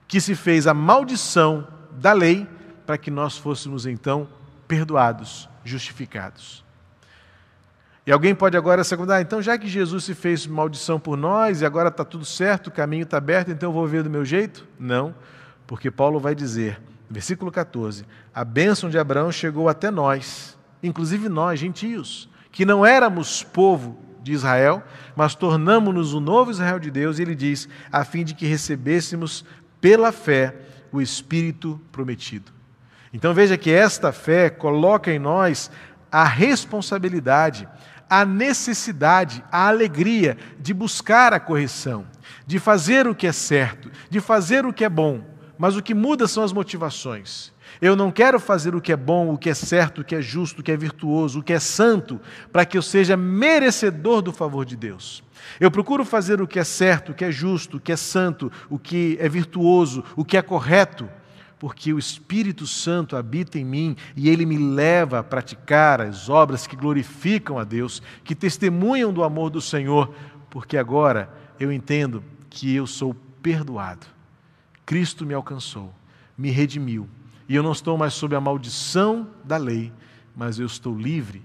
que 0.07 0.21
se 0.21 0.33
fez 0.33 0.65
a 0.65 0.73
maldição 0.73 1.67
da 1.91 2.13
lei 2.13 2.47
para 2.85 2.97
que 2.97 3.11
nós 3.11 3.37
fôssemos 3.37 3.85
então 3.85 4.29
perdoados, 4.65 5.49
justificados. 5.65 6.63
E 8.07 8.11
alguém 8.11 8.33
pode 8.33 8.55
agora 8.55 8.83
secundar, 8.83 9.17
ah, 9.17 9.21
então 9.21 9.41
já 9.41 9.57
que 9.57 9.67
Jesus 9.67 10.05
se 10.05 10.15
fez 10.15 10.47
maldição 10.47 10.99
por 10.99 11.17
nós 11.17 11.61
e 11.61 11.65
agora 11.65 11.89
está 11.89 12.05
tudo 12.05 12.23
certo, 12.23 12.67
o 12.67 12.71
caminho 12.71 13.03
está 13.03 13.17
aberto, 13.17 13.51
então 13.51 13.69
eu 13.69 13.73
vou 13.73 13.85
ver 13.85 14.03
do 14.03 14.09
meu 14.09 14.23
jeito? 14.23 14.65
Não, 14.79 15.13
porque 15.67 15.91
Paulo 15.91 16.17
vai 16.17 16.33
dizer, 16.33 16.81
versículo 17.09 17.51
14: 17.51 18.05
a 18.33 18.45
bênção 18.45 18.89
de 18.89 18.97
Abraão 18.97 19.31
chegou 19.31 19.67
até 19.67 19.91
nós, 19.91 20.57
inclusive 20.81 21.27
nós, 21.27 21.59
gentios, 21.59 22.29
que 22.51 22.65
não 22.65 22.85
éramos 22.85 23.43
povo 23.43 24.08
de 24.21 24.31
Israel, 24.31 24.83
mas 25.15 25.35
tornamos-nos 25.35 26.13
o 26.13 26.19
novo 26.19 26.51
Israel 26.51 26.79
de 26.79 26.91
Deus, 26.91 27.19
e 27.19 27.21
ele 27.21 27.35
diz, 27.35 27.67
a 27.91 28.03
fim 28.03 28.23
de 28.23 28.33
que 28.33 28.45
recebêssemos 28.45 29.45
pela 29.79 30.11
fé 30.11 30.55
o 30.91 31.01
Espírito 31.01 31.79
prometido. 31.91 32.51
Então 33.13 33.33
veja 33.33 33.57
que 33.57 33.71
esta 33.71 34.11
fé 34.11 34.49
coloca 34.49 35.11
em 35.11 35.19
nós 35.19 35.71
a 36.11 36.23
responsabilidade, 36.23 37.67
a 38.09 38.25
necessidade, 38.25 39.43
a 39.51 39.67
alegria 39.67 40.37
de 40.59 40.73
buscar 40.73 41.33
a 41.33 41.39
correção, 41.39 42.05
de 42.45 42.59
fazer 42.59 43.07
o 43.07 43.15
que 43.15 43.27
é 43.27 43.31
certo, 43.31 43.91
de 44.09 44.19
fazer 44.19 44.65
o 44.65 44.73
que 44.73 44.83
é 44.83 44.89
bom, 44.89 45.23
mas 45.59 45.75
o 45.75 45.83
que 45.83 45.93
muda 45.93 46.25
são 46.25 46.41
as 46.41 46.53
motivações. 46.53 47.51
Eu 47.81 47.93
não 47.93 48.11
quero 48.11 48.39
fazer 48.39 48.73
o 48.73 48.79
que 48.79 48.93
é 48.93 48.95
bom, 48.95 49.33
o 49.33 49.37
que 49.37 49.49
é 49.49 49.53
certo, 49.53 49.99
o 49.99 50.03
que 50.05 50.15
é 50.15 50.21
justo, 50.21 50.61
o 50.61 50.63
que 50.63 50.71
é 50.71 50.77
virtuoso, 50.77 51.39
o 51.39 51.43
que 51.43 51.51
é 51.51 51.59
santo, 51.59 52.19
para 52.49 52.65
que 52.65 52.77
eu 52.77 52.81
seja 52.81 53.17
merecedor 53.17 54.21
do 54.21 54.31
favor 54.31 54.63
de 54.63 54.77
Deus. 54.77 55.21
Eu 55.59 55.69
procuro 55.69 56.05
fazer 56.05 56.41
o 56.41 56.47
que 56.47 56.59
é 56.59 56.63
certo, 56.63 57.11
o 57.11 57.13
que 57.13 57.25
é 57.25 57.31
justo, 57.31 57.75
o 57.75 57.79
que 57.79 57.91
é 57.91 57.97
santo, 57.97 58.49
o 58.69 58.79
que 58.79 59.17
é 59.19 59.27
virtuoso, 59.27 60.01
o 60.15 60.23
que 60.23 60.37
é 60.37 60.41
correto, 60.41 61.09
porque 61.59 61.91
o 61.91 61.99
Espírito 61.99 62.65
Santo 62.65 63.17
habita 63.17 63.59
em 63.59 63.65
mim 63.65 63.97
e 64.15 64.29
ele 64.29 64.45
me 64.45 64.57
leva 64.57 65.19
a 65.19 65.23
praticar 65.23 65.99
as 65.99 66.29
obras 66.29 66.65
que 66.65 66.75
glorificam 66.77 67.59
a 67.59 67.65
Deus, 67.65 68.01
que 68.23 68.33
testemunham 68.33 69.11
do 69.11 69.25
amor 69.25 69.49
do 69.49 69.59
Senhor, 69.59 70.15
porque 70.49 70.77
agora 70.77 71.29
eu 71.59 71.69
entendo 71.69 72.23
que 72.49 72.73
eu 72.73 72.87
sou 72.87 73.13
perdoado. 73.41 74.18
Cristo 74.89 75.23
me 75.23 75.35
alcançou, 75.35 75.93
me 76.35 76.49
redimiu 76.49 77.07
e 77.47 77.53
eu 77.53 77.61
não 77.61 77.73
estou 77.73 77.95
mais 77.95 78.11
sob 78.15 78.35
a 78.35 78.41
maldição 78.41 79.29
da 79.43 79.55
lei, 79.55 79.93
mas 80.35 80.57
eu 80.57 80.65
estou 80.65 80.97
livre 80.97 81.43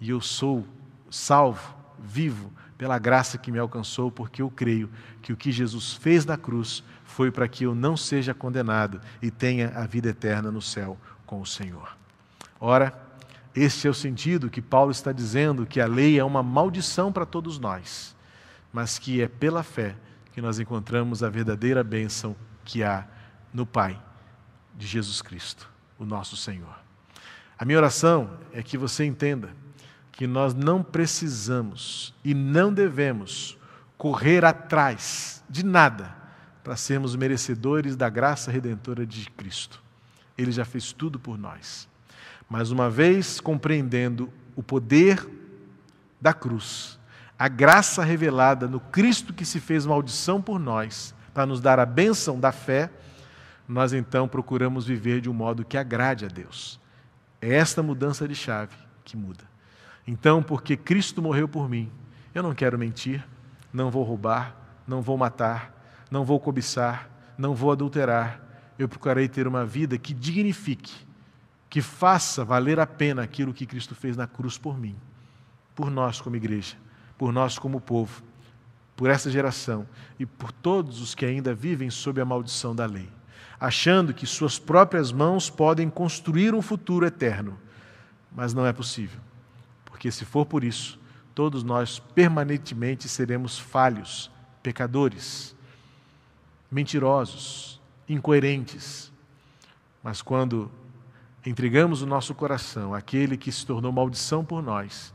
e 0.00 0.10
eu 0.10 0.20
sou 0.20 0.66
salvo, 1.08 1.72
vivo, 2.00 2.52
pela 2.76 2.98
graça 2.98 3.38
que 3.38 3.52
me 3.52 3.60
alcançou, 3.60 4.10
porque 4.10 4.42
eu 4.42 4.50
creio 4.50 4.90
que 5.22 5.32
o 5.32 5.36
que 5.36 5.52
Jesus 5.52 5.92
fez 5.92 6.26
na 6.26 6.36
cruz 6.36 6.82
foi 7.04 7.30
para 7.30 7.46
que 7.46 7.62
eu 7.62 7.76
não 7.76 7.96
seja 7.96 8.34
condenado 8.34 9.00
e 9.22 9.30
tenha 9.30 9.68
a 9.76 9.86
vida 9.86 10.08
eterna 10.08 10.50
no 10.50 10.60
céu 10.60 10.98
com 11.24 11.40
o 11.40 11.46
Senhor. 11.46 11.96
Ora, 12.58 12.92
este 13.54 13.86
é 13.86 13.90
o 13.90 13.94
sentido 13.94 14.50
que 14.50 14.60
Paulo 14.60 14.90
está 14.90 15.12
dizendo 15.12 15.64
que 15.64 15.80
a 15.80 15.86
lei 15.86 16.18
é 16.18 16.24
uma 16.24 16.42
maldição 16.42 17.12
para 17.12 17.24
todos 17.24 17.56
nós, 17.56 18.16
mas 18.72 18.98
que 18.98 19.22
é 19.22 19.28
pela 19.28 19.62
fé 19.62 19.94
que 20.32 20.42
nós 20.42 20.58
encontramos 20.58 21.22
a 21.22 21.30
verdadeira 21.30 21.84
bênção 21.84 22.34
que 22.70 22.84
há 22.84 23.04
no 23.52 23.66
Pai 23.66 24.00
de 24.76 24.86
Jesus 24.86 25.20
Cristo, 25.20 25.68
o 25.98 26.04
nosso 26.04 26.36
Senhor. 26.36 26.78
A 27.58 27.64
minha 27.64 27.76
oração 27.76 28.38
é 28.52 28.62
que 28.62 28.78
você 28.78 29.04
entenda 29.04 29.50
que 30.12 30.24
nós 30.24 30.54
não 30.54 30.80
precisamos 30.80 32.14
e 32.24 32.32
não 32.32 32.72
devemos 32.72 33.58
correr 33.98 34.44
atrás 34.44 35.42
de 35.50 35.64
nada 35.64 36.14
para 36.62 36.76
sermos 36.76 37.16
merecedores 37.16 37.96
da 37.96 38.08
graça 38.08 38.52
redentora 38.52 39.04
de 39.04 39.28
Cristo. 39.30 39.82
Ele 40.38 40.52
já 40.52 40.64
fez 40.64 40.92
tudo 40.92 41.18
por 41.18 41.36
nós. 41.36 41.88
Mas 42.48 42.70
uma 42.70 42.88
vez 42.88 43.40
compreendendo 43.40 44.32
o 44.54 44.62
poder 44.62 45.28
da 46.20 46.32
cruz, 46.32 47.00
a 47.36 47.48
graça 47.48 48.04
revelada 48.04 48.68
no 48.68 48.78
Cristo 48.78 49.34
que 49.34 49.44
se 49.44 49.58
fez 49.58 49.84
maldição 49.84 50.40
por 50.40 50.60
nós, 50.60 51.14
para 51.32 51.46
nos 51.46 51.60
dar 51.60 51.78
a 51.78 51.86
bênção 51.86 52.38
da 52.38 52.52
fé, 52.52 52.90
nós 53.68 53.92
então 53.92 54.26
procuramos 54.26 54.86
viver 54.86 55.20
de 55.20 55.30
um 55.30 55.32
modo 55.32 55.64
que 55.64 55.76
agrade 55.76 56.24
a 56.24 56.28
Deus. 56.28 56.80
É 57.40 57.54
esta 57.54 57.82
mudança 57.82 58.26
de 58.26 58.34
chave 58.34 58.74
que 59.04 59.16
muda. 59.16 59.44
Então, 60.06 60.42
porque 60.42 60.76
Cristo 60.76 61.22
morreu 61.22 61.48
por 61.48 61.68
mim, 61.68 61.90
eu 62.34 62.42
não 62.42 62.54
quero 62.54 62.78
mentir, 62.78 63.26
não 63.72 63.90
vou 63.90 64.02
roubar, 64.02 64.56
não 64.86 65.00
vou 65.00 65.16
matar, 65.16 65.72
não 66.10 66.24
vou 66.24 66.40
cobiçar, 66.40 67.08
não 67.38 67.54
vou 67.54 67.70
adulterar. 67.70 68.40
Eu 68.78 68.88
procurarei 68.88 69.28
ter 69.28 69.46
uma 69.46 69.64
vida 69.64 69.96
que 69.98 70.12
dignifique, 70.12 71.06
que 71.68 71.80
faça 71.80 72.44
valer 72.44 72.80
a 72.80 72.86
pena 72.86 73.22
aquilo 73.22 73.54
que 73.54 73.66
Cristo 73.66 73.94
fez 73.94 74.16
na 74.16 74.26
cruz 74.26 74.58
por 74.58 74.76
mim, 74.76 74.96
por 75.74 75.90
nós 75.90 76.20
como 76.20 76.34
igreja, 76.34 76.76
por 77.16 77.32
nós 77.32 77.58
como 77.58 77.80
povo, 77.80 78.22
por 79.00 79.08
essa 79.08 79.30
geração 79.30 79.88
e 80.18 80.26
por 80.26 80.52
todos 80.52 81.00
os 81.00 81.14
que 81.14 81.24
ainda 81.24 81.54
vivem 81.54 81.88
sob 81.88 82.20
a 82.20 82.24
maldição 82.26 82.76
da 82.76 82.84
lei 82.84 83.08
achando 83.60 84.14
que 84.14 84.26
suas 84.26 84.58
próprias 84.58 85.12
mãos 85.12 85.50
podem 85.50 85.90
construir 85.90 86.54
um 86.54 86.62
futuro 86.62 87.04
eterno. 87.04 87.58
Mas 88.34 88.54
não 88.54 88.64
é 88.64 88.72
possível, 88.72 89.20
porque 89.84 90.10
se 90.10 90.24
for 90.24 90.46
por 90.46 90.64
isso, 90.64 90.98
todos 91.34 91.62
nós 91.62 91.98
permanentemente 91.98 93.06
seremos 93.06 93.58
falhos, 93.58 94.30
pecadores, 94.62 95.54
mentirosos, 96.70 97.78
incoerentes. 98.08 99.12
Mas 100.02 100.22
quando 100.22 100.70
entregamos 101.44 102.00
o 102.00 102.06
nosso 102.06 102.34
coração 102.34 102.94
àquele 102.94 103.36
que 103.36 103.52
se 103.52 103.66
tornou 103.66 103.92
maldição 103.92 104.42
por 104.44 104.62
nós, 104.62 105.12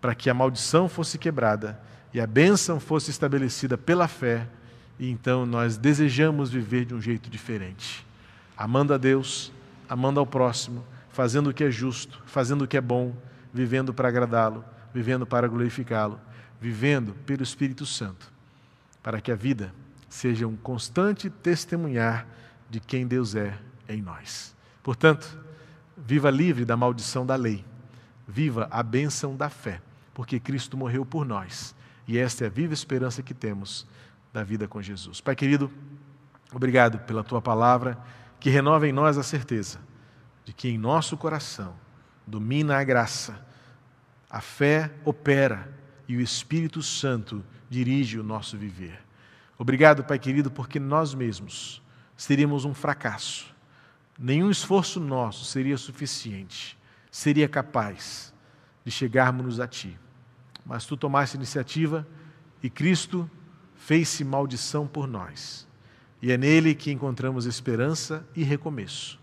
para 0.00 0.14
que 0.14 0.28
a 0.28 0.34
maldição 0.34 0.88
fosse 0.88 1.16
quebrada 1.16 1.80
e 2.12 2.20
a 2.20 2.26
bênção 2.26 2.80
fosse 2.80 3.10
estabelecida 3.10 3.76
pela 3.76 4.08
fé, 4.08 4.48
e 4.98 5.10
então 5.10 5.44
nós 5.44 5.76
desejamos 5.76 6.50
viver 6.50 6.84
de 6.84 6.94
um 6.94 7.00
jeito 7.00 7.28
diferente, 7.28 8.06
amando 8.56 8.94
a 8.94 8.98
Deus, 8.98 9.52
amando 9.88 10.18
ao 10.18 10.26
próximo, 10.26 10.84
fazendo 11.10 11.50
o 11.50 11.54
que 11.54 11.64
é 11.64 11.70
justo, 11.70 12.22
fazendo 12.26 12.62
o 12.62 12.68
que 12.68 12.76
é 12.76 12.80
bom, 12.80 13.14
vivendo 13.52 13.92
para 13.92 14.08
agradá-lo, 14.08 14.64
vivendo 14.92 15.26
para 15.26 15.46
glorificá-lo, 15.46 16.18
vivendo 16.60 17.12
pelo 17.26 17.42
Espírito 17.42 17.84
Santo, 17.86 18.32
para 19.02 19.20
que 19.20 19.30
a 19.30 19.36
vida 19.36 19.72
seja 20.08 20.46
um 20.46 20.56
constante 20.56 21.28
testemunhar 21.28 22.26
de 22.70 22.80
quem 22.80 23.06
Deus 23.06 23.34
é 23.34 23.56
em 23.88 24.02
nós. 24.02 24.54
Portanto, 24.82 25.38
viva 25.96 26.30
livre 26.30 26.64
da 26.64 26.76
maldição 26.76 27.24
da 27.24 27.36
lei, 27.36 27.64
viva 28.26 28.66
a 28.70 28.82
bênção 28.82 29.36
da 29.36 29.48
fé, 29.48 29.80
porque 30.14 30.40
Cristo 30.40 30.76
morreu 30.76 31.04
por 31.04 31.24
nós 31.24 31.74
e 32.08 32.16
esta 32.16 32.44
é 32.44 32.46
a 32.46 32.50
viva 32.50 32.72
esperança 32.72 33.22
que 33.22 33.34
temos 33.34 33.86
da 34.32 34.42
vida 34.42 34.66
com 34.66 34.80
Jesus. 34.80 35.20
Pai 35.20 35.36
querido, 35.36 35.70
obrigado 36.50 36.98
pela 37.00 37.22
tua 37.22 37.42
palavra 37.42 37.98
que 38.40 38.48
renova 38.48 38.88
em 38.88 38.92
nós 38.92 39.18
a 39.18 39.22
certeza 39.22 39.78
de 40.42 40.54
que 40.54 40.70
em 40.70 40.78
nosso 40.78 41.18
coração 41.18 41.74
domina 42.26 42.78
a 42.78 42.84
graça, 42.84 43.46
a 44.30 44.40
fé 44.40 44.90
opera 45.04 45.70
e 46.08 46.16
o 46.16 46.20
Espírito 46.22 46.82
Santo 46.82 47.44
dirige 47.68 48.18
o 48.18 48.22
nosso 48.22 48.56
viver. 48.56 48.98
Obrigado, 49.58 50.02
Pai 50.02 50.18
querido, 50.18 50.50
porque 50.50 50.80
nós 50.80 51.12
mesmos 51.12 51.82
seríamos 52.16 52.64
um 52.64 52.72
fracasso. 52.72 53.54
Nenhum 54.18 54.50
esforço 54.50 54.98
nosso 54.98 55.44
seria 55.44 55.76
suficiente, 55.76 56.78
seria 57.10 57.48
capaz 57.48 58.32
de 58.82 58.90
chegarmos 58.90 59.60
a 59.60 59.68
Ti. 59.68 59.98
Mas 60.68 60.84
Tu 60.84 60.96
tomaste 60.96 61.36
iniciativa 61.36 62.06
e 62.62 62.68
Cristo 62.68 63.28
fez-se 63.74 64.22
maldição 64.22 64.86
por 64.86 65.08
nós. 65.08 65.66
E 66.20 66.30
é 66.30 66.36
nele 66.36 66.74
que 66.74 66.92
encontramos 66.92 67.46
esperança 67.46 68.26
e 68.36 68.42
recomeço. 68.42 69.18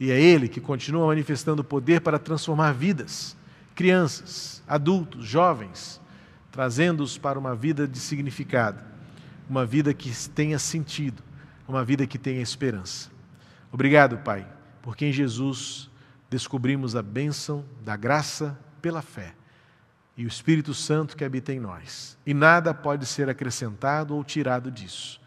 E 0.00 0.10
é 0.10 0.20
ele 0.20 0.48
que 0.48 0.60
continua 0.60 1.06
manifestando 1.06 1.62
poder 1.62 2.00
para 2.00 2.18
transformar 2.18 2.72
vidas, 2.72 3.36
crianças, 3.74 4.62
adultos, 4.66 5.24
jovens, 5.24 6.00
trazendo-os 6.50 7.18
para 7.18 7.38
uma 7.38 7.54
vida 7.54 7.86
de 7.86 7.98
significado 7.98 8.96
uma 9.48 9.64
vida 9.64 9.94
que 9.94 10.12
tenha 10.28 10.58
sentido, 10.58 11.22
uma 11.66 11.84
vida 11.84 12.06
que 12.06 12.18
tenha 12.18 12.42
esperança. 12.42 13.10
Obrigado, 13.72 14.18
Pai, 14.18 14.46
porque 14.82 15.06
em 15.06 15.12
Jesus 15.12 15.90
descobrimos 16.28 16.96
a 16.96 17.02
bênção 17.02 17.64
da 17.84 17.96
graça 17.96 18.58
pela 18.82 19.02
fé 19.02 19.34
e 20.16 20.24
o 20.24 20.28
Espírito 20.28 20.72
Santo 20.72 21.16
que 21.16 21.24
habita 21.24 21.52
em 21.52 21.60
nós. 21.60 22.16
E 22.24 22.32
nada 22.32 22.72
pode 22.72 23.04
ser 23.04 23.28
acrescentado 23.28 24.14
ou 24.14 24.24
tirado 24.24 24.70
disso. 24.70 25.20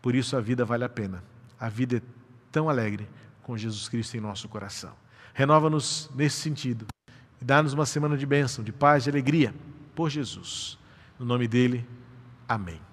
Por 0.00 0.14
isso 0.14 0.36
a 0.36 0.40
vida 0.40 0.64
vale 0.64 0.84
a 0.84 0.88
pena. 0.88 1.22
A 1.60 1.68
vida 1.68 1.98
é 1.98 2.02
tão 2.50 2.68
alegre 2.68 3.08
com 3.42 3.56
Jesus 3.56 3.88
Cristo 3.88 4.16
em 4.16 4.20
nosso 4.20 4.48
coração. 4.48 4.92
Renova-nos 5.34 6.10
nesse 6.14 6.36
sentido 6.36 6.86
e 7.40 7.44
dá-nos 7.44 7.72
uma 7.72 7.86
semana 7.86 8.16
de 8.16 8.26
bênção, 8.26 8.64
de 8.64 8.72
paz, 8.72 9.04
de 9.04 9.10
alegria 9.10 9.54
por 9.94 10.10
Jesus. 10.10 10.78
No 11.18 11.26
nome 11.26 11.46
dele, 11.46 11.86
amém. 12.48 12.91